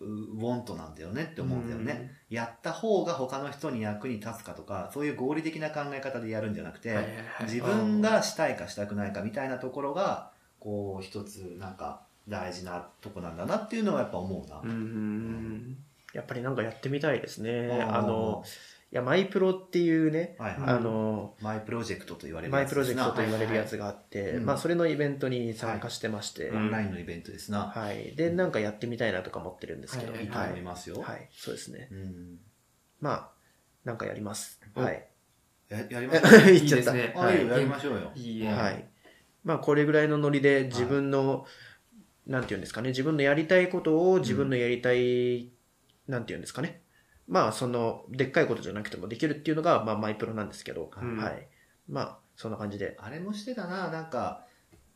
[0.00, 6.96] うウォントなんだよねって思うんだよね、やった方が他の人に役に立つかとかそういう合理的な考え方でやるんじゃなくて、
[7.42, 14.70] 自分がしたいかしたくないかみたいなところがこう一つなんか大事なとこなんだなっていうのはやっぱ思うな、うん。
[14.70, 15.76] うん
[16.12, 17.70] やっぱりなんかやってみたいですね。
[17.90, 18.44] あの、
[18.92, 20.60] いや、マイプロっていうね、はいはい。
[20.60, 24.44] うんあの、マイプロジェクトと言われるマイプロジェクトと言われるやつがあって、はいはい。
[24.44, 28.14] まあ、それのイベントに参加してまして、オンラインのイベントですな、はい。
[28.16, 30.26] で、なんかやってみたいなとか思ってるんですけど、はいい。
[30.26, 30.30] い。
[30.30, 31.26] と思いますよ、はい。
[31.32, 31.88] そうですね。
[31.90, 32.38] うん、
[33.00, 33.30] まあ、
[33.84, 34.60] なんかやります。
[34.76, 34.82] お。
[34.82, 35.08] はい。
[35.70, 36.52] ややりましょう言っちゃった。
[36.52, 37.14] いいですね。
[37.16, 38.12] あいやりましょうよ。
[38.14, 38.52] いいね。
[38.52, 38.84] はい。
[39.42, 41.46] まあ、これぐらいのノリで自分の、
[42.26, 45.50] なんていうんですかね、自分のやりたいことを自分のやりたい、
[46.08, 46.81] なんていうんですかね。
[47.28, 51.46] まあ、その、でっかいことじゃなくてもできるっていうのが、まあ、マイプロなんですけど、うんはい。
[51.88, 52.96] まあ、そんな感じで。
[52.98, 54.44] あれもしてたななんか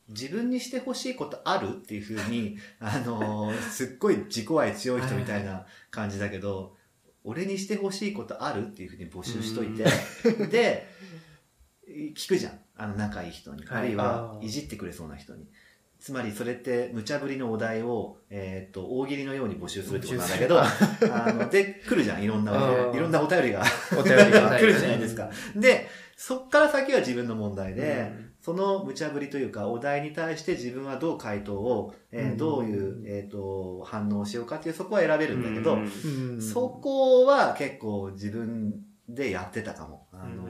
[0.09, 6.77] 自分にしてほしいことあるっていうふうに、 あのーすっごい自己愛強い人みたいな感じだけど、
[7.25, 9.85] 俺にしてほしいことあるっていうふうに募集しといて、
[10.47, 10.87] で、
[12.15, 12.61] 聞くじゃん。
[12.79, 13.65] あの仲いい人に。
[13.65, 15.47] はいあるいはいじってくれそうな人に。
[15.99, 22.53] つまりそれって無茶ぶりのお題を、えっ、と、大喜利のように募集するってことなんだけど、あの、で、来るじゃん、いろんな、
[22.95, 23.65] いろんなお便りが。
[23.93, 24.57] お便りが。
[24.59, 25.31] 来るじゃないですか。
[25.55, 28.27] で、そっから先は自分の問題で、うん。
[28.41, 32.37] その無茶ぶりというか、お題に対して自分はどう回答を、えーうん。
[32.37, 36.35] どういう、えっ、と、反応をしようかっていう、そこは選べるんだけど、うん。
[36.35, 36.43] うん。
[36.43, 38.75] そこは結構自分
[39.09, 40.07] でやってたかも。
[40.13, 40.45] あの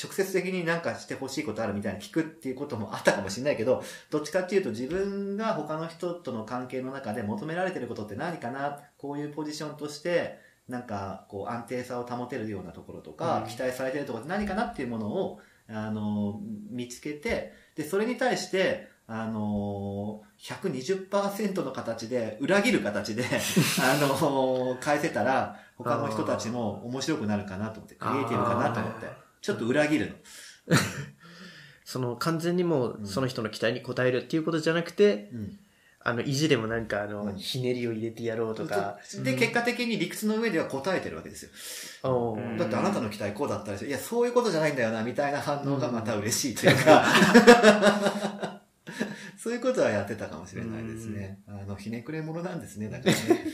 [0.00, 13.46] 直接的になんかしてほしいことあるみたいに聞くっていうこともあったかもしれないけど、どっちかっていうと自分が他の人との関係の中で求められてることって何かなこういうポジションとして、なんかこう安定さを保てるようなところとか、うん。
[13.46, 23.24] 期待されてるところって何かなっていうものを、あのー見つけて、で、それに対して、あのー、120%の形で、裏切る形で、
[23.80, 30.76] あのー返せたら、他の人たちも面白くなるかなと思って、クリエイティブかなと思ってちょっと裏切るの。
[31.84, 33.06] その完全にもううん。
[33.06, 35.58] その人の期待に応えるっていうことじゃなくて、うん。
[36.00, 37.36] あの、意地でもなんかあの、うん。
[37.36, 41.42] ひねりを入れてやろうとか、で、結果的に理屈の上では答えてるわけです
[42.02, 42.38] よ。
[42.58, 43.88] だってあなたの期待こうだったでしょ。
[43.88, 47.04] いや、そういうことじゃないんだよな、みたいな反応がまた嬉しいというか、
[49.36, 51.40] そういうことはやってたかもしれないですね。
[51.46, 53.44] あの、ひねくれ者なんですね、だからね。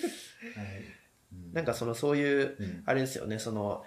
[1.53, 2.83] なんかそのそういう、うん。
[2.87, 3.83] あれですよね、その、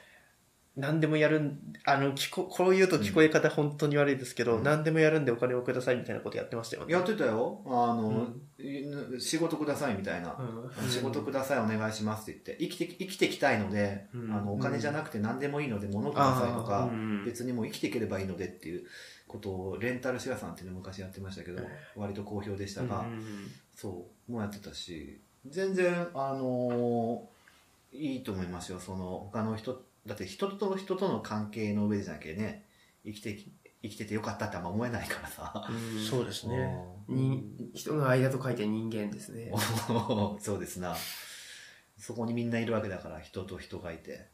[0.75, 4.63] 何でもやるん、あの、聞こ、こう言うと聞こえ方本当に悪いですけど、うん。
[4.63, 6.85] 何でもやるんでお金をくださいみたいなことやってましたよ。
[6.87, 6.93] ね。
[6.93, 7.61] やってたよ。
[7.67, 8.29] あの、
[9.19, 10.35] 仕事くださいみたいな。
[10.35, 10.89] うん。
[10.89, 14.33] 仕事くださいお願いしますって言って、生きて、生きていきたいので、うん。
[14.33, 17.23] あの、お金じゃなくて何でもいいので物くださいとあか、うん。
[17.23, 18.87] 別にもう生きていければいいのでっていう
[19.27, 21.61] ことを、レンタルシェアさんっていうのを昔やってましたけど、
[21.95, 23.51] 割と好評でしたが、うん。
[23.75, 27.33] そう、もうやってたし、全然、あのー
[27.95, 28.79] いいと思いますよ。
[28.79, 32.65] その、他の人、だって人と人との関係の上じゃなきゃね、
[33.05, 35.65] 生きてき、生きててよかったってあんま思えないからさ。
[35.69, 36.77] うんそうですね。
[37.07, 39.51] に人の間と書いて人間ですね。
[39.89, 40.95] お そうですな。
[41.97, 44.29] そこにみんないるわけだから、人と人がいて。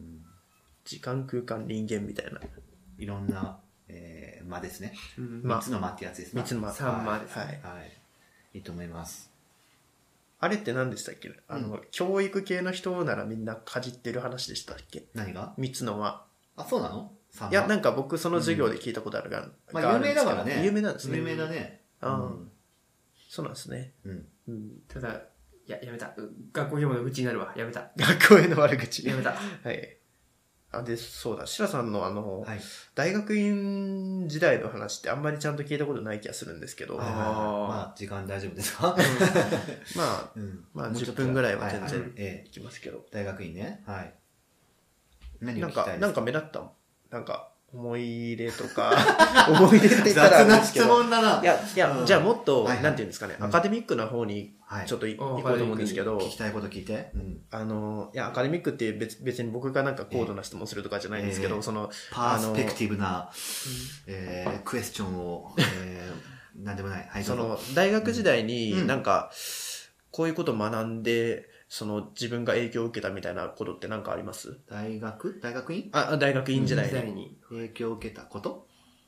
[0.00, 0.24] うん、
[0.84, 2.40] 時間空間人間みたいな。
[2.98, 4.94] いろんな、えー、間ですね。
[5.16, 6.42] うんまあ三つの間ってやつですね。
[6.42, 7.78] 三つの間三間ですねはい。
[7.78, 7.92] はい。
[8.54, 9.37] いいと思います。
[10.40, 11.30] あれって何でしたっけ？
[11.48, 15.06] あの、教育系の人ならみんなかじってる話でしたっけ？
[15.14, 15.54] 何が？
[15.58, 16.24] 三つの輪。
[16.56, 17.12] あ、そうなの？
[17.30, 20.62] 三いや、間なんか僕その授業で聞いたことあるが、まあ、有名だからね。
[20.64, 21.18] 有名なんですね。
[21.18, 21.82] 有名だね。
[22.00, 22.36] あー
[23.30, 23.92] そうなんですね。
[24.04, 24.12] うん。
[24.12, 24.26] うん。
[24.48, 24.70] うん。
[24.88, 26.06] ただ、いや、やめた。
[26.16, 27.52] う学校業務のうちになるわ。
[27.56, 27.90] やめた。
[27.96, 29.06] 学校への悪口。
[29.06, 29.34] やめた。
[29.62, 29.97] はい。
[30.78, 32.60] あ、で、そうだ、シラさんのあの、はい。
[32.94, 38.96] 大学院時代の話ってあんまりちゃんと聞いたことない気がするんですけど、あーままあ、時間大丈夫ですか
[39.98, 40.64] あ、うん。
[40.74, 43.04] まあ もうちょっと10分ぐらいは全然いいええいきますけど。
[43.10, 43.82] 大学院ね。
[43.86, 44.14] はい。
[45.40, 46.72] 何なんか、を聞きたいですなんか目立った
[47.10, 48.92] なんか、思い入れとか、
[49.50, 51.42] 思い出って言ったらあ雑な質れですけど、問だな。
[51.42, 52.06] いや、いや、うん。
[52.06, 52.84] じゃあもっと、はいはい。
[52.84, 53.44] なんていうんですかね、うん。
[53.44, 54.86] アカデミックな方にはい。
[54.86, 57.10] ちょっといあ行こうと思うんですけど、聞きたいこと聞いて。
[57.14, 57.40] うん。
[57.50, 61.62] あの、いや、アカデミックって別別に僕がなんか高度な質問するとかじゃないんですけど、ええ。
[61.62, 63.30] その、パースペクティブな、
[64.06, 67.08] えー、クエスチョンを、えー、 なんでもない。
[67.10, 68.86] はい、そうの、大学時代にうん。
[68.86, 69.30] なんか、
[70.10, 74.58] こういうことを学んで、その、自分が影響を受けたみたいなことって何かあります？
[74.68, 75.38] 大学？
[75.42, 75.88] 大学院？
[75.92, 77.12] あ、大学院時代に。
[77.12, 77.38] に。
[77.48, 78.66] 影響を受けたこと？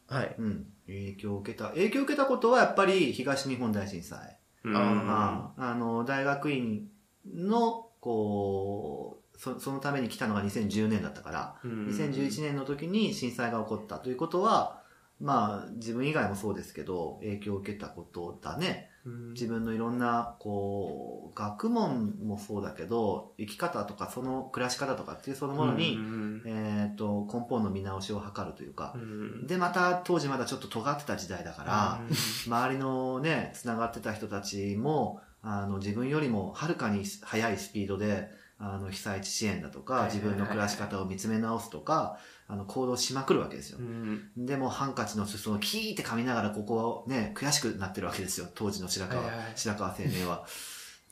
[0.09, 0.35] はい。
[0.39, 0.67] うん。
[0.87, 1.69] 影響を受けた。
[1.71, 4.39] 影響を受けたことはやっぱり東日本大震災。
[4.65, 6.89] うんあああの、大学院
[7.27, 14.80] の、こう、そそのために来たのが2010年だったから、うん2011年の時に震災が起こったということは、
[15.21, 18.91] まあ、自分以外もそうですけど、影響を受けたことだね。
[19.05, 19.33] うん。
[19.33, 28.95] 自分のいろんな、こう、学問もそうだけど、生き方とか、その暮らし方とかっていうそのものに、うんえっ、と、根本の見直しを図るというか。
[28.97, 29.47] う、ん。
[29.47, 32.17] で、また当時まだちょっと尖ってた時代だから、うん。
[32.47, 38.29] 周りのね、繋がってた人たちも、あの、自分よりもはるかに速いスピードで、
[38.59, 42.19] あの、被災地支援だとか、自分の暮らし方を見つめ直すとか、
[42.51, 43.83] あの、行動しまくるわけですよう。
[43.83, 48.49] んでも、ハンカチの裾をキーって噛みながら、ここはね、悔しくなってるわけですよ。
[48.55, 50.39] 当時の白川、はいはい白川青年は。
[50.39, 50.43] っ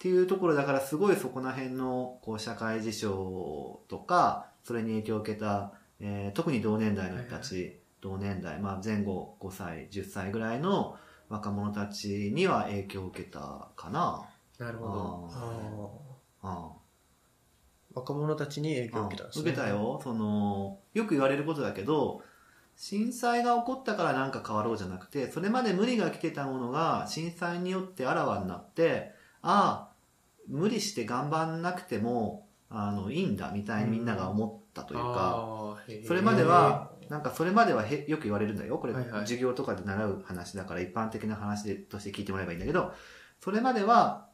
[0.00, 10.96] ていうところだから、すごいそこら辺の、こう、社会事象とか、それに影響を受けた、えー特に同年代の人たち、同年代、まあ前後5歳、10歳ぐらいの
[11.28, 14.28] 若者たちには影響を受けたかな。
[14.58, 15.28] なるほど。
[15.32, 16.77] あーあ
[18.00, 19.42] 若者たちに影響を受けたんですね。
[19.42, 19.68] 受けた。
[19.68, 20.00] よ。
[20.02, 22.22] その、よく言われることだけど、
[22.76, 29.92] 震災が起こったからなんか変わろうじゃなくて、それまで無理が来てたものが震災によってあらわになって、ああ、
[30.48, 38.78] 無理して頑張んなくても、あの、いいんだみたいにみんなが思ったというか、あーへーそれまでは、なんかそれまではへよく言われるんだよ。
[38.78, 42.92] これ、はいはい授業とかで習う話だから一般的な話でとして聞いてもらえばいいんだけど、
[43.40, 44.27] それまでは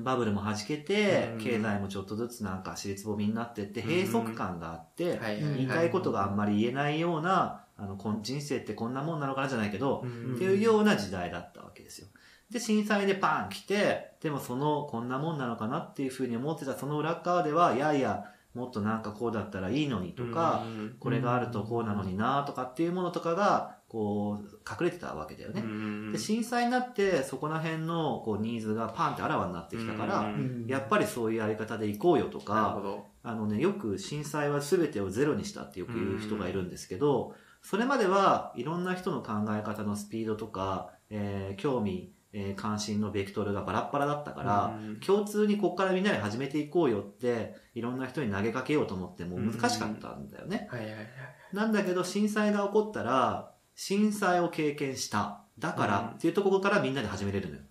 [0.00, 1.38] バブルも弾けてう、ん。
[1.38, 4.06] 経済もちょっとずつなんか私立ぼみになってって、うん。
[4.06, 5.20] 閉塞感があって、
[5.56, 10.34] 言いたいことがあんまり言えないような、あの、こん人生ってこんなもんなのかなじゃないけど、うん。
[10.36, 12.08] っていうような時代だったわけですよ。
[12.50, 20.96] で、震災でパン来て、でもその、こんなもんなのかなっていうふうに思ってたその裏側では、いやいや、もっとなんかこうだったらいいのにとか、うん。
[20.98, 25.62] これがあるとこうなのになとかっていうものとかが、こう、隠れてたわけだよね。
[25.64, 32.80] うんで、震災になって、そこら辺のこうニーズがパンってあらわになってきたから、うんやっぱりそういうやり方で行こうよとか。
[33.22, 50.68] あのね、よく震災は全てをゼロにしたってよく言う人がいるんですけど、それまではいろんな人の考え方のスピードとか、えー興味、えー関心のベクトルがバラッバラだったから、うん共通にここからみんなで始めていこうよって、いろんな人に投げかけようと思っても難しかったんだよね。
[50.70, 51.06] はいはいはい。
[51.52, 55.42] なんだけど震災が起こったら、震災を経験した。
[55.58, 57.62] だからうんっていうところからみんなで始めれるのよ。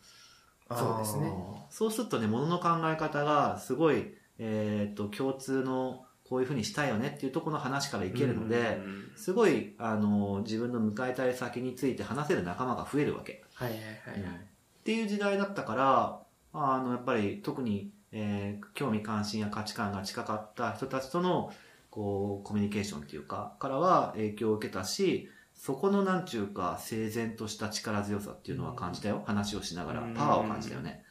[0.71, 1.31] そうですね
[1.69, 13.43] そうするとね、ものの考え方がすごい、えっと、共通のこういうふうにしたいよねっていうところの話からいけるので、うんすごい、あの、自分の迎えたい先について話せる仲間が増えるわけ。
[13.53, 13.85] はいはいは
[14.19, 14.35] いはい。
[14.35, 14.37] っ
[14.83, 16.19] ていう時代だったから、
[16.53, 21.53] あの、やっぱり特に、えー興味関心や価値観が近かった人たちとの、
[21.91, 25.29] こう、コミュニケーションっていうか、からは影響を受けたし、
[25.65, 29.23] そこのなんちゅうか、整然とした力強さっていうのは感じたよ。
[29.25, 30.13] 話をしながらうん。
[30.13, 31.03] パワーを感じたよね。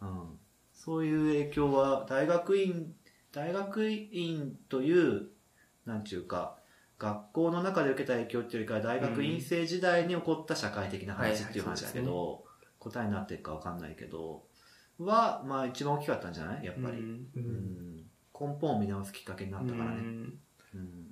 [0.00, 0.38] うん。
[0.72, 2.94] そういう影響は、大学院、
[3.30, 5.28] 大学院という、
[5.84, 6.56] なんちゅうか、
[6.98, 12.44] 学校の中で受けた影響っていうよりかは大学院生時代に起こった社会的な話っていう話だけど、
[12.78, 14.44] 答えになってるかわかんないけど、
[14.98, 16.64] は、まあ一番大きかったんじゃない？
[16.64, 16.96] やっぱり。
[16.96, 19.96] うんうん根本を見直すきっかけになったからね。
[19.96, 20.40] うん
[20.74, 21.09] うん。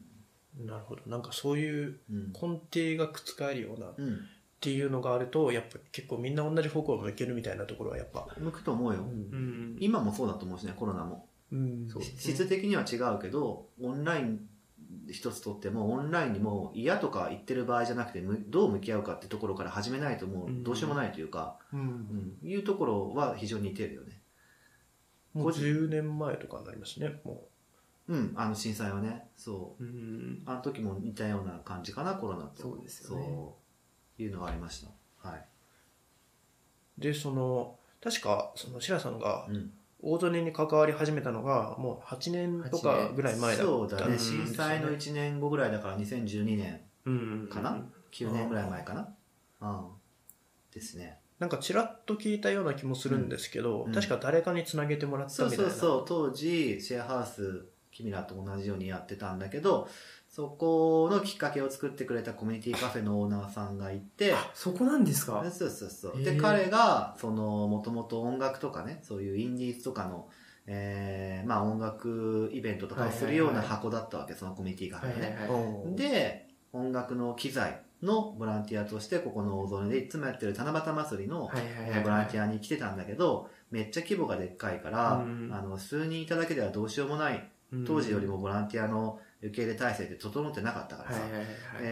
[0.59, 1.03] なるほど。
[1.07, 2.33] なんかそういううん。
[2.33, 4.21] 根底が覆るようなっうん。
[4.61, 8.27] ていうのがあると、やっぱ結構みんな同じ方向を向けるみたいなところはやっぱ。
[8.39, 9.03] 向くと思うよ。
[9.03, 11.29] うん今もそうだと思うしね、コロナも。
[11.53, 14.49] うんそうし質的には違うけど、オンライン
[15.11, 21.81] 一つとっても、オンラインにも嫌とか言ってる場合じゃなくて、むどう向き合うかってところから始めないともうどうしようもないというか、うん
[22.43, 24.21] うん、いうところは非常に似てるよね。
[25.35, 27.49] もう10年前とかになりますね、も
[28.09, 29.85] うん、あの震災はね、そう。
[29.85, 32.63] うんあの時も似たような感じかな、コロナと。
[32.63, 33.57] そうですよねそ
[34.19, 35.29] ういうのがありました。
[35.29, 35.47] はい。
[36.99, 37.01] う。
[37.03, 39.73] で、その、確か、その、白さんがうん。
[40.01, 44.17] 大曽根に関わり始めたのが、もう8年とかぐらい前だったそうだね。
[44.17, 49.09] 震災の1年後ぐらいだから2012年うんかな、?9 年ぐらい前かな？
[49.61, 49.87] うん。
[50.73, 51.19] ですね。
[51.41, 55.71] なんかちらっと聞いたような気もするんですけど、うん確か誰かにつなげてもらったそうみたいな。
[55.73, 56.05] そうそう。
[56.07, 57.67] 当時、シェアハウス、
[57.99, 59.89] 君らと同じようにやってたんだけど、
[60.29, 65.43] そこのきっかけを作ってくれたコミュニティカフェのオーナーさんがいて、そこなんですか？
[65.51, 66.21] そうそうそう。
[66.21, 70.29] へで、ー彼が、その、もともと音楽とかね、そういうインディーズとかの、
[70.67, 75.27] えー、まあ音楽イベントとかをするような箱だったわけ、そのコミュニティカフェがね。
[75.29, 75.63] はいはいはい。
[75.63, 82.01] おーで、音楽の機材のボランティアとして、ここの大曽根でいつもやってる七夕祭りの、はいはいえはい。
[82.01, 85.51] ーボランティアに来てたんだけど、めっちゃ規模がでっかいから、うん。
[85.53, 87.51] あの、数人いただけではどうしようもない、
[87.87, 91.21] 当時よりもボランティアの受け入れ体制って整ってなかったからさ、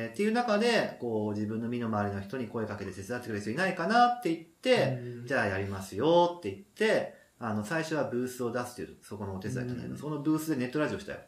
[0.09, 11.19] っていう中で、こう、自分の身の回りの人に声かけて手伝ってくれる人いないかなって言って、うんじゃあやりますよって言って、あの、最初はブースを出すっていう、そこのお手伝いだったんだけど、うんそのブースでネットラジオしたよ。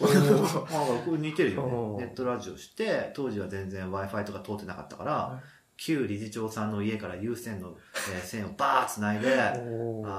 [0.00, 0.04] あ
[1.06, 2.06] これ似てるよね。
[2.06, 5.42] ネットラジオして、当時は全然 Wi-Fi とか通ってなかったから、は
[5.76, 7.76] 旧理事長さんの家から有線の、
[8.14, 9.56] えー線をバーッ繋いで、あ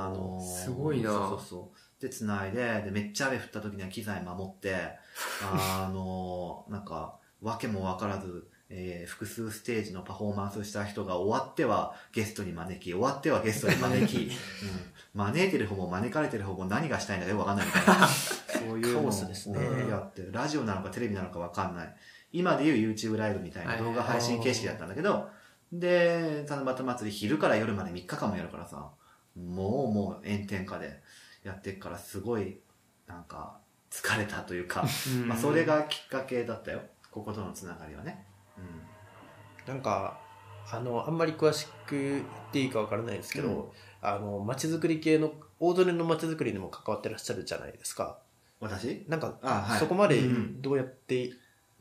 [0.09, 1.11] のーすごいな。
[1.11, 1.77] そうそうそう。
[2.03, 4.75] で、繋いで、で、めっちゃ雨降った時には機材守って、
[5.41, 14.31] あのーなんか、わけもわからず、えー複数ステージのパフォーマンスした人が終わってはゲストに招き、終わってはゲストに招き、 うん、
[15.13, 18.07] 招いてる方も招かれてる方も何がしたいんだかよくわかんないみたいな。
[18.07, 21.95] そういうのをやって、ラジオなのかテレビなのかわかんない。
[22.33, 25.29] 今でいう YouTube ライブみたいな動画配信形式だったんだけど、
[25.71, 28.91] で、七夕祭り昼から夜まで3日間もやるからさ、
[29.35, 31.01] もうもう炎天下で
[31.43, 32.59] やってっからすごい、
[33.07, 33.59] なんか、
[33.91, 35.27] 疲れたというか、うん。
[35.27, 36.81] まあそれがきっかけだったよ。
[37.11, 38.25] こことのつながりはね。
[39.67, 40.19] なんか、
[40.71, 43.71] あの、あんまり詳しく言っていいかわからないですけど、うん。
[44.01, 48.19] あの、街づくり系の、大曽根の街づくりにも関わってらっしゃるじゃないですか。
[48.59, 49.05] 私？
[49.07, 49.79] なんか、あはい。
[49.79, 51.31] そこまでうんどうやって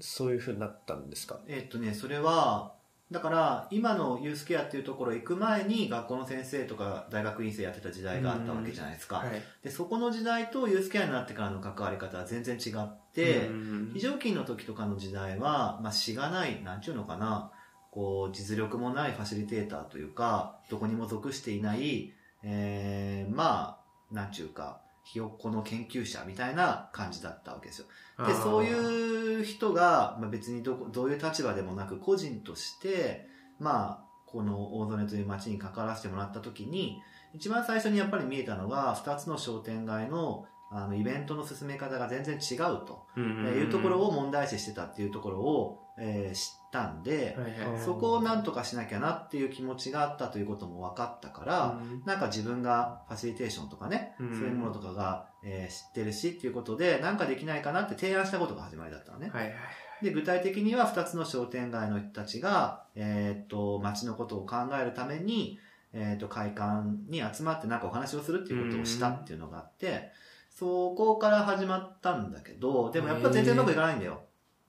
[0.01, 2.75] そういう風になったんですか、えっとね、それは、
[3.13, 9.43] だから今のユースケアっていうところ行く前に学校の先生とか大学院生やってた時代があったわけじゃないですか、はい。
[9.63, 13.91] でそこの時代とユースケアになってからの関わり方は全然違って、うん。
[13.93, 17.53] 非常勤の時とかの時代は、まあ、しがない、なんちゅうのかな、
[17.91, 23.79] こう、実力もないファシリテーターというか、どこにも属していない、えー、ま
[24.11, 27.87] あ、なんちゅうか、ひよっこの研究者みたいな感じだったわけですよ。
[28.27, 28.65] で、そうう。
[28.65, 33.27] いう人が、まあ、別にどこ、どういう立場でもなく、個人として、
[33.59, 37.01] まあ、この大曽根という街に関わらせてもらった時に、
[37.35, 43.07] 一番最初にやっぱり見えたのが、二つの商店街の、あの、イベントの進め方が全然違うと。
[43.17, 47.81] いうところを問題視してたっていうところを、えー知ったんで、はいはい。
[47.81, 59.31] そこをなんとかしなきゃなっていう気持ちがあったということも分かったから、うんなんか自分がファシリテーションとかね、うんそういうものとかが、えー知ってるしっていうことで、なんかできないかなって提案したことが始まりだったのね。
[59.33, 59.55] はいはい。
[60.03, 65.59] で、具体的には2つの商店街の人たちが、えーっと、街のことを考えるために、
[65.93, 70.11] えーっと、会館に集まってなんかお話をするっていうことをしたっていうのがあって、
[70.51, 74.23] そこから始まったんだけど、でもやっぱ全然うまくいかないんだよ。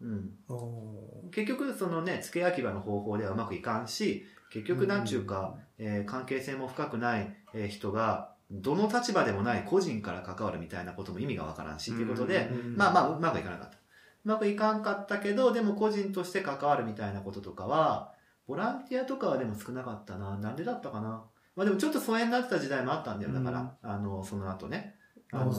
[0.04, 0.32] うん。
[0.50, 13.78] お結局そのね、付け焼き場の方法ではうまくいかんし、結局なんちゅうか、えー関係性も深くない、えー人が、どの立場でもない個人から関わるみたいなことも意味がわからんし、っていうことで、うんまあまあうまくいかなかった。
[13.78, 13.80] う
[14.26, 18.14] まくいかんかったけど、でも個人として関わるみたいなこととかは、
[18.48, 20.38] ボランティアとかはでも少なかったな。
[20.38, 21.24] なんでだったかな。
[21.56, 23.34] まあでもちょっと疎遠になってた時代もあったんだよ。
[23.34, 24.96] だから、あの、その後ね。
[25.32, 25.52] あの。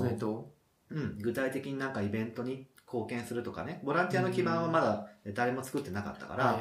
[0.90, 6.58] うん、具体的になんかイベントに貢献するとかね、ボランティアの基盤はまだ誰も作ってなかったから、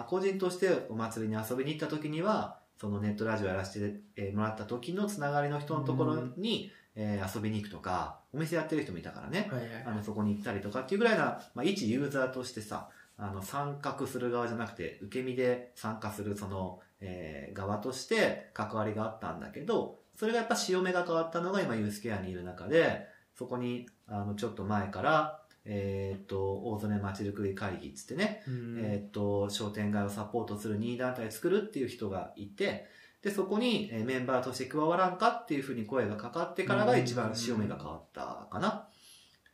[0.00, 9.48] あ個人としてお祭りに遊びに行った時には、そのネットラジオやらせてえーもらった時のつながりの人のところに、えー遊びに行くとか、お店やってる人もいたからね、
[9.86, 23.06] あのそこに行ったりとかっていうぐらいな、まあ、一ユーザーとしてさ、あの参画する側じゃなくて、受け身で参加するその、えー側として関わりがあったんだけど、それがやっぱ潮目が変わったのが今ユースケアにいる中で、
[23.36, 25.40] そこに、あの、ちょっと前から、
[25.70, 28.78] えーっと、大曽根町づくり会議っつってね、うん。
[28.80, 32.86] えーっと、商店街をサポートする任意団体を作るっていう人がいて、
[33.22, 38.88] で、そこにえーメンバーとして加わらんかっていうふうに声がかかってからが一番潮目が変わったかな。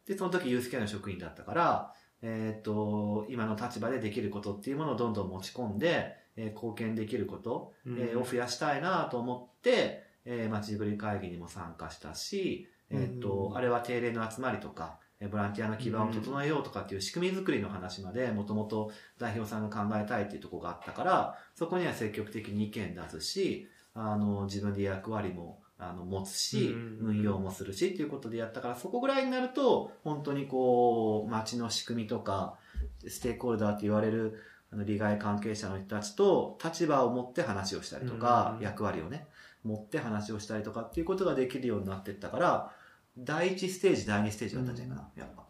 [0.07, 1.93] で、その時ユースケアの職員だったから、
[2.23, 13.57] えーっと、今の立場でできることっていうものをどんどん持ち込んで、えー貢献できること、えーを増やしたいなと思って、えー、街づくり会議にも参加したし、えーっと、うん。
[13.57, 32.59] あれは定例の集まりとか、えーボランティアの基盤を整えようとかっていう仕組み作りの話まで、もともと代表さんが考えたいっていうところがあったから、そこには積極的に意見出すし、あの、自分で役割も、あの、持つし、うん運用もするしっていうことでやったから、そこぐらいになると、本当にこう、街の仕組みとか、
[33.07, 34.41] ステークホルダーって言われる、
[34.73, 39.29] あの利害関係者の人たちと立場を持って話をしたりとか、うん役割をね、
[39.63, 42.73] 持って話をしたりとかっていうことができるようになっていったから、
[43.17, 45.45] 第一ステージ、第二ステージだったんじゃないかな、やっぱ。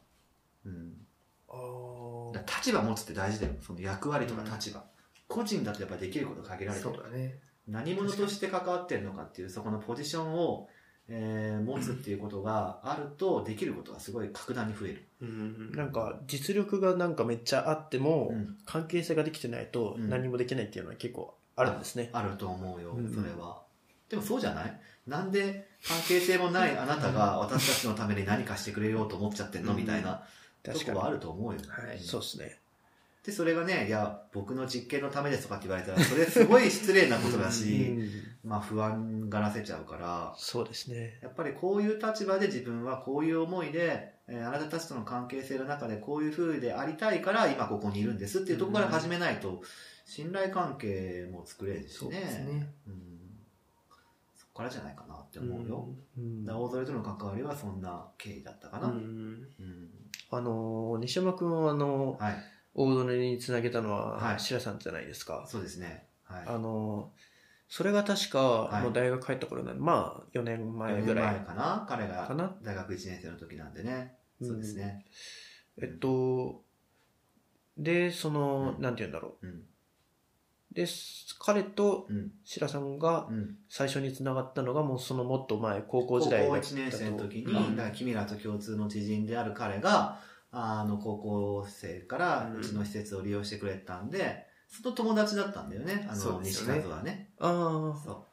[0.66, 0.92] うん。
[1.48, 3.52] あーだから立場持つって大事だよ。
[3.60, 4.84] その役割とか立場。
[5.28, 7.02] 個人だとやっぱできること限られてるそう。
[7.02, 7.38] だね。
[7.66, 10.68] 何者として関わってるのかっていう、そこのポジションを、
[11.08, 15.08] えー持つっていうことがあると、できることがすごい格段に増える。
[15.20, 22.10] うんなんか実力がなんかめっちゃあっても、うん関係性ができてないとうん何もできないっていうのは結構あるんですね。
[22.12, 23.62] あると思うようん、それは。
[24.08, 24.80] でもそうじゃない？
[25.06, 29.72] なんで関係性もないあなたが私たちのために何かしてくれようと思っちゃってんの？
[29.72, 30.22] うんみたいな
[30.62, 31.60] とこはあると思うよ。
[31.68, 32.58] はいそうですね。
[33.24, 38.10] で、それがね、いや、僕の実験のためですとかって言われたら、それすごい失礼なことだうし、ん
[38.44, 41.18] まあ不安がらせちゃうから、そうですね。
[41.22, 49.62] やっぱりこういう立場で自分はこういう思いで、えーあなたたちとの関係性の中でこういう風でありたいから今ここにいるんですっていうところから始めないと、
[50.04, 52.20] 信頼関係も作れるしそうね。
[52.20, 52.66] ですね。
[52.86, 53.13] うん。
[54.54, 55.88] からじゃないかなって思うよ。
[56.16, 58.88] うん大添との関わりはそんな経緯だったかな。
[58.88, 58.98] ううん。
[59.00, 59.48] ん
[60.30, 62.36] あのー西山君はあのはい。
[62.74, 65.44] 大曽根につなげたのははい白さんじゃないですか。
[65.48, 66.06] そうですね。
[66.24, 66.44] はい。
[66.46, 67.20] あのー
[67.66, 71.36] それが確か、いもう大学入った頃なんで、まあ4年前ぐらい。
[71.38, 72.28] 前かな彼が
[72.62, 74.14] 大学1年生の時なんでね。
[74.40, 75.04] うんそうですね。
[75.80, 76.62] えっと、
[77.76, 79.62] で、その、うんなんて言うんだろうん。
[80.74, 80.76] う。
[80.76, 80.86] で、
[81.38, 82.32] 彼とうん。
[82.44, 83.56] 白さんがうん。
[83.68, 90.20] 最初につながったのがもうそのもっと前、高校高校時代だった1年生の時に、うんだから君らと共通の知人である彼が、
[90.50, 97.30] あの、高校生からうんうちの施設を利用してくれたんで、その友達だったんだよね、あの、西和はね。
[97.38, 98.26] ああ、そ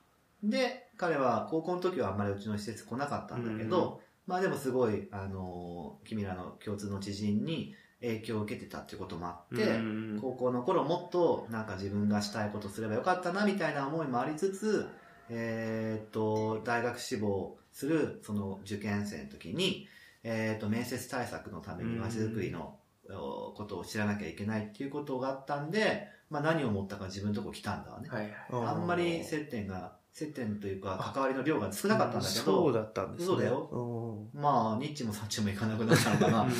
[0.43, 0.49] う。
[0.49, 14.87] で、彼は高校の時はあんまりうちの施設来なかったんだけど、まあでもすごい、あの、君らの共通の知人に、影響を受けてたっていうこともあって、うん高校の頃もっとなんか自分がしたいことすればよかったなみたいな思いもありつつ、
[15.29, 19.87] えーっと大学志望するその受験生の時に、
[20.23, 22.75] えーっと面接対策のためにまちづくりの
[23.09, 28.33] おことを知らなきゃいけないっていうことがあったんで、まあ、何を思ったか自分のとこ来たんだわね、はいはい。
[28.67, 33.27] あんまり接点が接点というか関わりの量が少なかったんだけそうどだったんですね。
[33.27, 34.29] そうだよ。
[34.33, 34.41] うん。
[34.41, 36.41] まあニッチもサッチも行かなくなったのかな。
[36.43, 36.51] うん。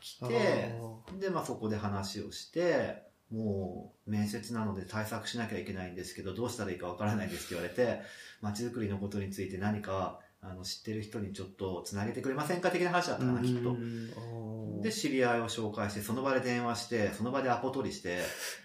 [0.00, 0.74] 来て
[1.20, 8.00] で、まあ、そこで話をして、もう面接なので対策しなきゃいけないんですけど、どうしたらいいかわからないですって言われて、
[8.40, 13.70] 街づくりのことについて何かあの知ってる人にちょっとつなげてくれませんか的な話だったかな、きっと。
[13.70, 18.18] うんで、知り合いを紹介して、その場で電話して、その場でアポ取りして、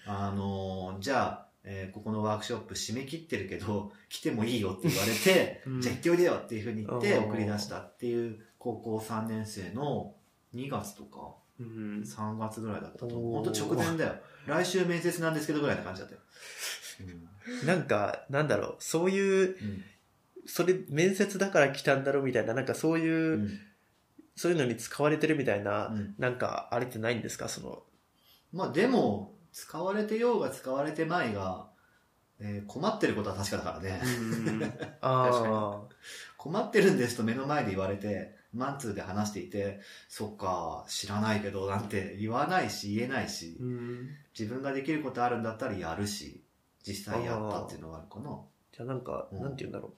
[0.05, 5.82] あのじゃあ、えーここのワークショップ締め切ってるけど、 来てもいいよって言われて、 うん。
[5.82, 7.24] じゃあ行よっていうふうに言ってうん。
[7.26, 10.16] 送り出したっていう高校3年生の
[10.55, 12.01] 2月とか、うん。
[12.01, 13.20] 3月ぐらいだったと思う。
[13.20, 13.45] おー。
[13.45, 14.16] 本当直前だよ。
[14.47, 16.22] 来週面接なんですけどぐらいな感じだったよ。
[17.66, 19.84] なんか、なんだろう、そういう、うん。
[20.45, 23.59] それ、面接だから来たんだろうみたいな、なんかそういう、うん。
[24.36, 26.16] そういうのに使われてるみたいな、うん。
[26.18, 27.47] なんか、あれってないんですか？
[27.49, 27.84] その、
[28.51, 31.69] まあでも、使われてようが使われてまいが、
[32.39, 34.01] えー困ってることは確かだからね。
[34.01, 35.83] 確 あ、
[36.37, 39.79] 困ってるんですと目の前で言われて、マンツーで話していて、
[40.09, 46.43] そっか、知らないけどなんて言わないし言えないし、うん自分ができることあるんだったらやるし、
[46.83, 48.39] 実際やったっていうのがあるかな。
[48.71, 49.93] じゃあなんか、うんなんて言うんだろう。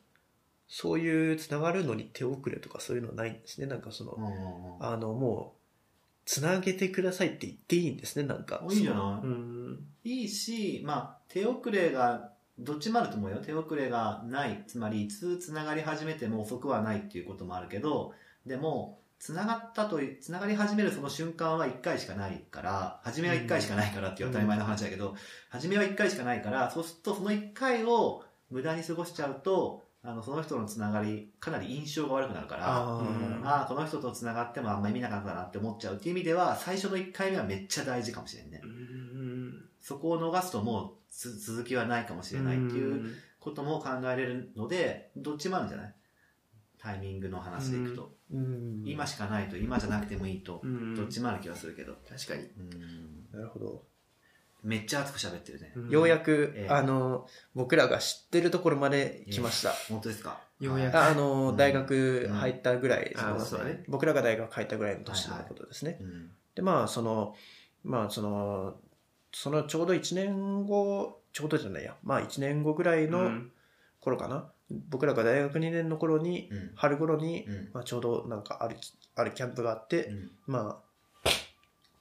[0.67, 3.67] そういうつながるのに手遅れとかそういうのはないんですね。
[3.67, 5.62] なんかその、うんうんうんあの、もう、
[6.25, 8.61] つなげてくださいって言っていいんですね、なんか。
[8.69, 13.37] いいんじゃないうんいいし、まあ、手遅れが、どっちもあると思うよ。
[13.37, 14.63] 手遅れがない。
[14.67, 18.13] つまり、いつ繋がり始めても遅くはないっていうこともあるけど、
[18.45, 25.15] でも、繋がったという、繋がり始めるその瞬間は1回しかないから、初めは1回しかないからっていう当たり前の話だけど、
[25.49, 38.61] 初めは1回しかないから、そうするとその1回を無駄に過ごしちゃうと、あの、その人の繋がり、かなり印象が悪くなるから、あうんーああ、この人と繋がってもあんま意味なかったなって思っちゃうっていう意味では、最初の1回目はめっちゃ大事かもしれんね。
[38.63, 45.95] うんそこを逃すともうつ続きはないかもしれないっていうことも考えれるので、どっちもあるんじゃない？
[46.79, 48.13] タイミングの話でいくと。
[48.33, 48.83] うん。
[48.85, 51.93] 今しかないと、今じゃなくてもいいとう、んどっちもある気がするけど。
[52.09, 53.83] 確かにうんなるほど。
[54.63, 55.73] めっちゃ熱く喋ってるね。
[55.75, 55.89] うん。
[55.89, 56.73] ようやく、ええ。
[56.73, 59.71] あの、僕らが知ってるところまで来ました。
[59.89, 60.39] 本当ですか？
[60.59, 60.97] ようやく。
[60.97, 63.83] ああの、うん大学入ったぐらい、んそのあそうだね。
[63.87, 65.97] 僕らが大学入ったぐらいの年のことですね。
[65.99, 67.35] うんで、まあ、その、
[67.83, 68.75] まあ、その、
[69.31, 73.51] そのちょうど1年後、ちょうどじゃないや、まあ1年後ぐらいうのん。
[73.99, 74.51] 頃かな。
[74.89, 76.71] 僕らが大学2年の頃に、うん。
[76.75, 77.69] 春頃に、うん。
[77.73, 78.77] まあ、ちょうどなんかある、
[79.15, 80.31] あるキャンプがあって、うん。
[80.45, 80.79] ま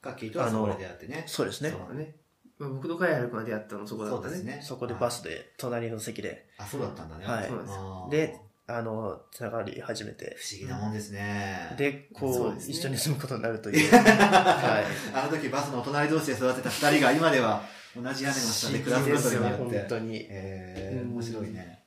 [0.02, 1.24] ガッキーとはそこで出会ってね。
[1.26, 1.28] あ、。
[1.28, 1.70] そうですね。
[1.70, 2.14] そうだね
[2.62, 4.60] まあ僕と貝原君が出会ったのそこだったねそうですね。
[4.62, 7.26] そこでバスで隣の席で、あ、そうだったんだね。
[7.26, 7.62] はいそうな
[8.06, 11.74] んですで、あの、つながり始めて、不思議なもんですね。
[11.76, 13.90] で、こう、そうですね一緒に住むことになるという。
[13.90, 14.84] はい。
[15.14, 17.62] あの時バスの隣同士で育てた二人が今では
[17.96, 19.86] 同じ屋根の下で暮らすことにな本って。
[19.88, 20.26] 当に。
[20.30, 21.84] えー、うん面白いね。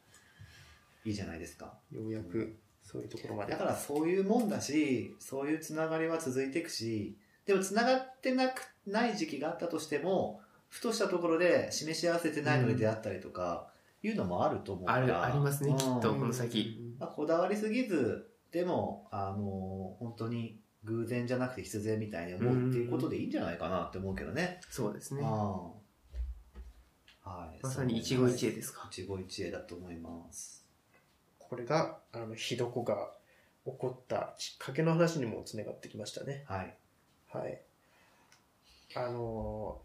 [1.06, 1.74] いいじゃないですか。
[1.92, 3.54] ようやく、そういうところまで。
[3.54, 10.42] だからそういうもんだし、そういうつながりは続いていくし、でもつながってなくない時期があったとしても、
[10.76, 13.70] ふとしたところで示し合わせてないので出会ったりとか、
[14.04, 14.98] いうのもあると思うから。
[14.98, 24.60] あるありますねうんきっとこの先まあ、こだわりすぎず、でも、あの本当に偶然じゃなくて必然みたいに思うっていうことでいいんじゃないかなって思うけどね。
[24.70, 25.64] そうですねは
[27.56, 27.60] い。
[27.64, 30.66] まさに一期一会ですか一期一会だと思います。
[31.40, 33.14] これが、あの、ひどこが
[33.64, 36.44] 起こったきっかけの話にもつながってきましたね。
[36.50, 36.78] はい。
[37.32, 37.62] はい。
[38.98, 39.82] あの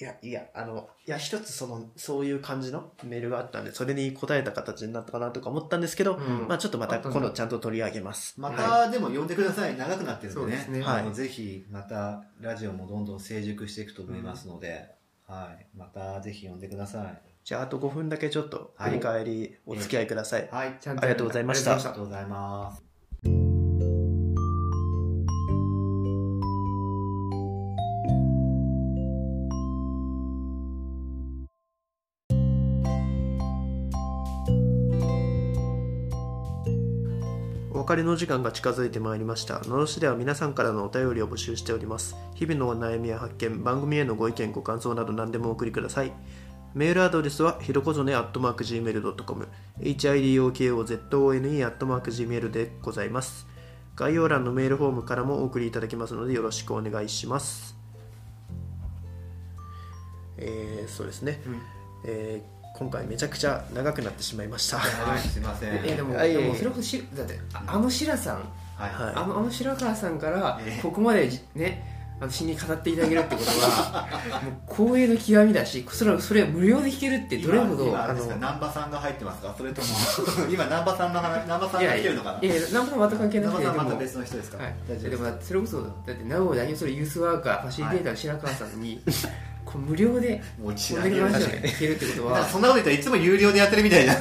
[0.00, 8.34] いや、いや、あの、いや、一つその、そういう感じのメールがあったんで、それに答えた形になったかなとか思ったんですけど、うんまあちょっとまた今度ちゃんと取り上げます。
[8.40, 9.76] まはた、でも呼んでください。
[9.76, 10.40] 長くなってるんでね。
[10.40, 14.90] そうですねあのはいぜひ、また、ラジオもどんどん成熟していくと思いますので、
[15.28, 15.66] はい。
[15.76, 17.22] また、ぜひ呼んでください。
[17.44, 20.48] じゃあ、あと5分だけちょっと振り返りお付き合いください。
[20.50, 20.76] はい。
[20.80, 22.83] ちゃんありがとうございましたありがとうございます。
[37.94, 39.60] 別れの時間が近づいてまいりました。
[39.60, 42.16] のろしでは皆さんからのお便りを募集しております。
[42.34, 46.12] 日々のお悩みや発見、番組へのご意見、ご感想など何でもお送りください。
[46.74, 53.46] メールアドレスはひろこぞね .gmail.com hidokozone.gmail でございます。
[53.94, 57.76] 概要欄のメールフォームからもお送りいただけますのでよろしくお願いします
[60.36, 61.62] えー、そうですね、うん
[62.06, 64.78] えー今回めちゃくちゃ長くなってしまいました。
[64.78, 65.80] はいすいません。
[65.84, 66.32] えでもはい。
[66.32, 68.36] でもそれこそしだってああの白さん。
[68.76, 68.90] はい。
[68.90, 70.82] はいあのあの白川さんからええ。
[70.82, 74.08] ここまでじねあの詩に語っていただけるってことは
[74.42, 79.54] もう光栄の極みだしそれそれ無料で弾けるってどれほど今今ですかあの南波さんが入ってますか？
[79.56, 79.86] それとも
[80.50, 82.38] 今南波さんの話南波さんが来てるのかな？
[82.40, 89.02] いやいや何も全く関係なくてでも南波さんまた別の人ですか、はい、でもそれこそだって名古屋代表するユースワーカーファシリテーターの白川さんに、
[89.64, 92.44] こう無料でもう一これだけの話を確かに聞けるってことは。
[92.48, 94.14] そんなこと言ったらいつも有料でやってるみたいな。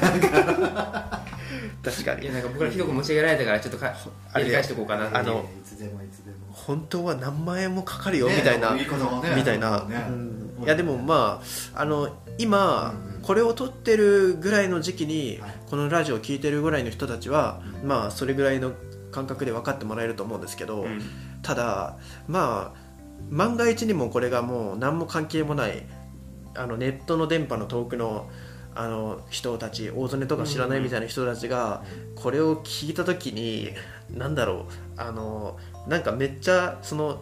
[1.84, 2.24] 確かに。
[2.24, 3.94] いやなんか僕らひどく持ち上げられたからちょっとか
[4.32, 5.16] あれやり返しておこうかなって。
[5.18, 6.38] いうあのいつでもいつでも。
[6.52, 8.88] 本当は何万円もかかるよねみたいな、ね。
[9.36, 10.06] みたいな、ね。
[10.10, 10.64] うん。
[10.64, 11.42] いやでもま
[11.76, 13.08] ああの今、うん。
[13.08, 15.56] うんこれを撮ってるぐらいの時期に、はい。
[15.70, 17.88] このラジオを聴いてるぐらいの人たちは、うん。
[17.88, 18.74] まあそれぐらいの
[19.12, 21.02] 感覚で分かってもらえると思うんですけど、うん。
[21.42, 21.96] ただ
[22.28, 22.83] まあ
[23.30, 25.84] 万が一にもこれがもう何も関係もない
[26.56, 28.30] あのネットの電波の遠くの
[28.76, 31.84] あの人たち大曽根とか知らないみたいな人たちが
[32.16, 33.70] これを聞いた時に
[34.10, 34.66] 何だろ
[34.98, 35.58] うあの
[35.88, 37.22] なんかめっちゃその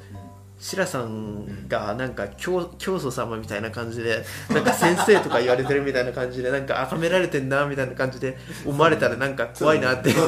[0.61, 10.11] 白さんがなんか教教祖様みたいな感じでなんか先生とか言われてるみたいな感じでなんか崇められてんなみたいな感じで思われたらなんか怖いなって。
[10.13, 10.21] そ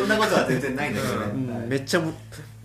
[0.00, 1.68] んなことは全然ないんだけどね、うん。
[1.68, 2.12] めっちゃも、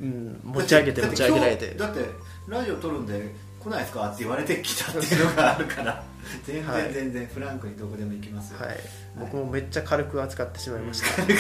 [0.01, 1.75] うん、持ち上げて持ち上げられて。
[1.75, 1.99] だって
[2.47, 6.03] ラジオ撮るんで来ないですかって言われてきたっていうのがあるから。
[6.43, 6.91] 全然、はい。
[6.91, 8.65] 全然フランクにどこでも行きますよ。
[8.65, 8.79] はい、
[9.19, 11.31] 僕もめっちゃ軽く扱ってしまいました、はい。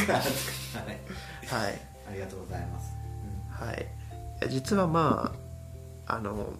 [1.47, 1.81] はい。
[2.07, 2.91] ありがとうございます、
[3.49, 3.81] はい。
[4.41, 5.44] いや実はまあ
[6.07, 6.39] あのうん。
[6.39, 6.51] うん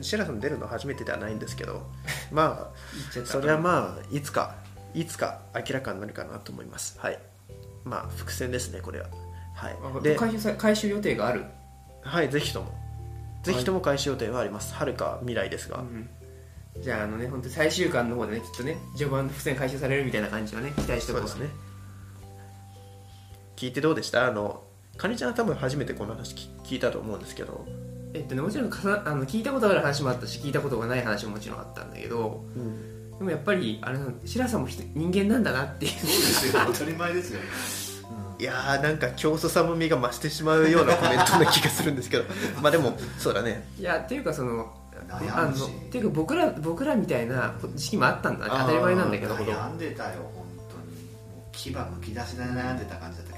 [0.00, 1.86] シラさん出るの初めてではないんですけど
[2.32, 2.70] ま
[3.14, 4.54] あそれはまあいつか
[4.94, 6.98] いつか明らかになるかなと思います。
[6.98, 7.18] はい。
[7.84, 9.08] まあ伏線ですねこれは。
[9.54, 9.76] はい。
[9.96, 11.44] あで回収さ回収予定がある、
[12.02, 12.72] はいぜひとも。
[13.42, 14.72] ぜひとも開始予定はあります。
[14.74, 16.08] はるか未来ですが、うん
[16.80, 21.28] じゃああのね本当最終巻の方でねきっとね序盤の伏線回収されるみたいな感じをね期待しておこう。
[21.28, 21.54] そうですね。
[23.56, 24.26] 聞いてどうでした？
[24.26, 24.64] あの
[24.96, 27.66] かにちゃんは多分初めてこの話聞聞いたと思うんですけど、
[28.14, 35.92] えっとねもちろんかなあの聞いたことがある話もあったし聞いたことがない話ももちろんあったんだけどうん、でもやっぱりあれな白さんも人人間なんだなっていう。
[35.92, 37.40] そうですよ当たり前ですよ、
[38.38, 42.24] いやーなんか競争さもみが増してしまうようなコメントな気がするんですけど。
[42.62, 43.68] まあでもそうだね。
[43.78, 44.72] いやっていうかその
[45.10, 48.46] あのっていうか僕ら僕らみたいな時期もあったんだ。
[48.48, 49.34] 当たり前なんだけど。
[49.34, 51.52] 悩んでたよ本当に。
[51.52, 53.33] 牙むき出しで悩んでた感じだった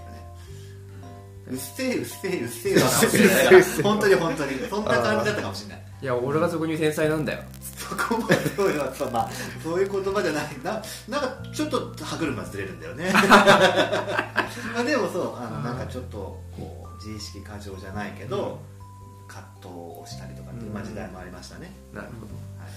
[1.48, 3.82] うっせえうっせえうっせえだなかもしれない。
[3.82, 5.82] 本当に本当にそんな感じだったかもしれない。
[6.02, 7.42] いや俺がそこに天才なんだよ。
[7.62, 9.30] そこまでそういうのまあ
[9.62, 10.82] そういう言葉じゃないな。
[11.08, 13.10] なんかちょっと歯車ずれるんだよね。
[13.14, 13.22] ま
[14.80, 16.16] あでもそうあのなんかちょっと
[16.56, 18.60] こう自意識過剰じゃないけど、
[19.28, 22.34] 葛藤をしたりとかっていう、まあ、時代もありましたね、なるほど。
[22.62, 22.72] はい。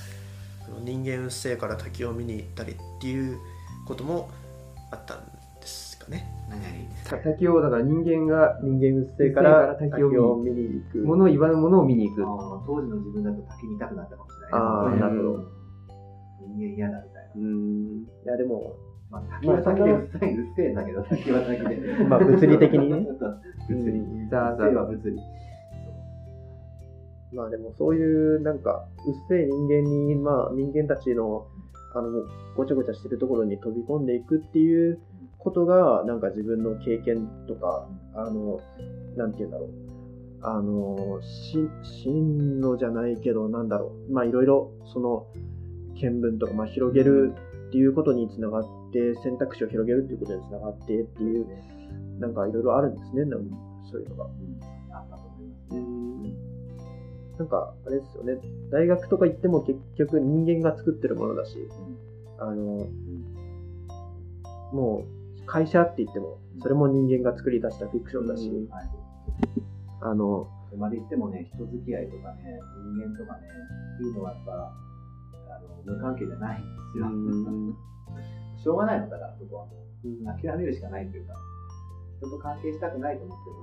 [0.66, 3.40] その人間うっせえから滝を見に行ったりっていう
[3.86, 4.30] ことも
[4.92, 6.26] あったんですかね。
[6.50, 10.98] 何々滝をだから人間が人間うっせえから滝を見見に行く。
[11.00, 12.22] 物を言わぬものを見に行く。
[12.66, 14.52] 当時の自分だと滝見たくなったかもしれない。
[14.52, 15.60] あーねなるほど。
[16.56, 18.04] 人間嫌だみたいな、うん。
[18.04, 18.76] いやでも
[19.12, 22.04] まあ、滝は滝でうっさいうっせえんだけど滝は滝で。
[22.06, 23.08] まあ物理的にね。
[23.70, 24.28] 物理。
[24.30, 24.74] ザーザー。
[24.74, 25.18] は物理。
[27.34, 31.46] まあでもそういうなんかうっせえ人間にまあ人間たちの
[31.96, 32.10] あの
[32.56, 35.00] ごちゃごちゃしてるところに飛び込んでいくっていう
[35.40, 38.62] ことがなんか自分の経験とかあの
[39.16, 39.70] なんて言うんだろう。
[40.42, 44.14] あのし進路じゃないけどなんだろう。
[44.14, 45.28] まあいろいろその
[45.96, 47.34] 見聞とかまあ広げる
[47.70, 48.64] っていうことにつながっ
[48.94, 51.46] て選択肢を広げるっていうことにつながってっていう
[52.20, 53.26] なんかいろいろあるんですね。
[53.26, 53.56] なんか
[53.92, 54.30] そういうのが。
[54.92, 56.00] あったと思います
[57.40, 61.56] なんか、あれですよね、大学とか行っても結局人間が作ってるものだし、
[62.38, 62.86] あの、
[64.74, 65.19] もう
[65.50, 68.90] 会社って言っても、それも人間が作り出したフィクションだし、はい。
[70.02, 72.62] あの、そこまで言ってもね、人付き合いとかね、
[72.94, 74.54] 人間とかね、っていうのはやっぱ、
[75.50, 77.10] あの無関係じゃないんですよ。
[78.62, 79.66] しょうがないのだから、そこは。
[79.66, 79.72] も
[80.06, 81.34] う、諦めるしかないというか、
[82.22, 83.56] 人と関係したくないと思っても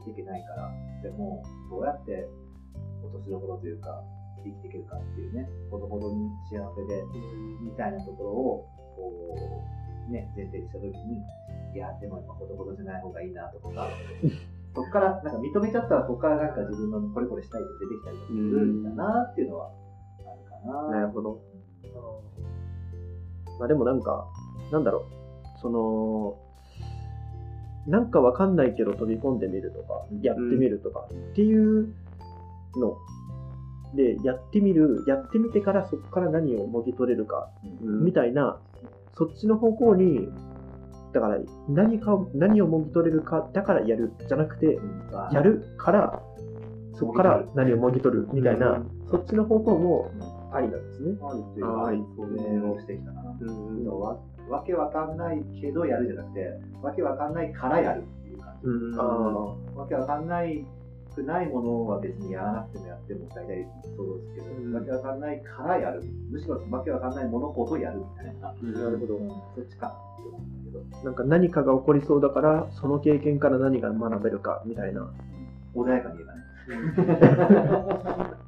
[0.00, 0.72] 生きていけないから、
[1.02, 2.26] でも、どうやって
[3.04, 4.02] 落としどころというか、
[4.42, 7.04] 生きていけるかっていうね、ほどほどに幸せで、
[7.60, 9.12] みたいなところを、こ
[9.80, 11.22] う、ね、前提にしたときに、
[11.74, 13.88] いや、でもやっぱほどほどじゃない方がいいなとか、
[14.74, 19.70] そこから、なんか認めちゃったら、そこからなんか自分のこれこれしたいって出てきたりとかするんだなっていうのは
[20.20, 20.90] あるかな。
[20.90, 21.40] なるほど。
[23.58, 24.26] まあでもなんか、
[24.72, 25.06] なんだろ
[25.56, 26.36] う、その、
[27.86, 31.94] なんかわかんないけど飛び込んでみるとか、やってみるとかっていう
[32.76, 32.96] の
[33.94, 37.50] で、やってみる、やってみてからそこから何をもぎ取れるか、
[37.84, 38.58] みたいな、
[39.16, 40.28] そっちの方向に、
[41.12, 41.38] だから
[41.68, 44.78] 何かを、何をもぎ取れるか、だからやるじゃなくて、
[45.32, 46.22] やるから、
[46.94, 50.10] そこから何をもぎ取るみたいな、そっちの方向も
[50.52, 51.16] ありなんですね。
[51.22, 53.36] あるっていうのは、それをしてきたかな。
[53.40, 53.84] うん。
[53.84, 58.68] のわわけわかんないけどやるじゃなくて、わけわかんないからやるっていう感じ。
[58.68, 59.00] うん。
[59.00, 60.66] あわけわかんない
[61.14, 66.02] くないものは別にやらなくてもやっても大体そうですけど、うんわけわかんないからやる。
[66.30, 68.48] むしろわけわかんないものほどやるみたいな。
[68.48, 69.18] あ、なるほど。
[69.54, 75.08] そっちかって思うんだけど、なんか何かが起こりそうだから、その経験から何が学べるかみたいな
[75.74, 76.44] 穏やかに言えばね。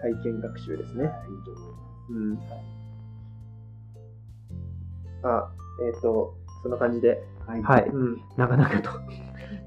[0.00, 1.04] 体験学習ですね。
[1.04, 2.12] はいいいと思います。
[2.12, 2.38] うん。
[5.22, 5.50] あ、
[5.84, 7.62] えっ、と、そんな感じで、はい。
[7.62, 8.90] はい、うん、長々と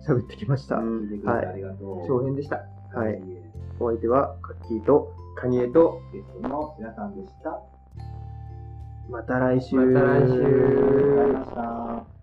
[0.10, 0.76] 喋ってきました。
[0.78, 2.08] 聞いありがとう。
[2.08, 2.58] 長編でした。
[2.94, 3.22] はい
[3.80, 7.62] お相手は、カッキーと、カニエと、ゲストの皆さんでした。
[9.10, 9.76] また来週。
[9.78, 12.19] また来週ありがとうございました。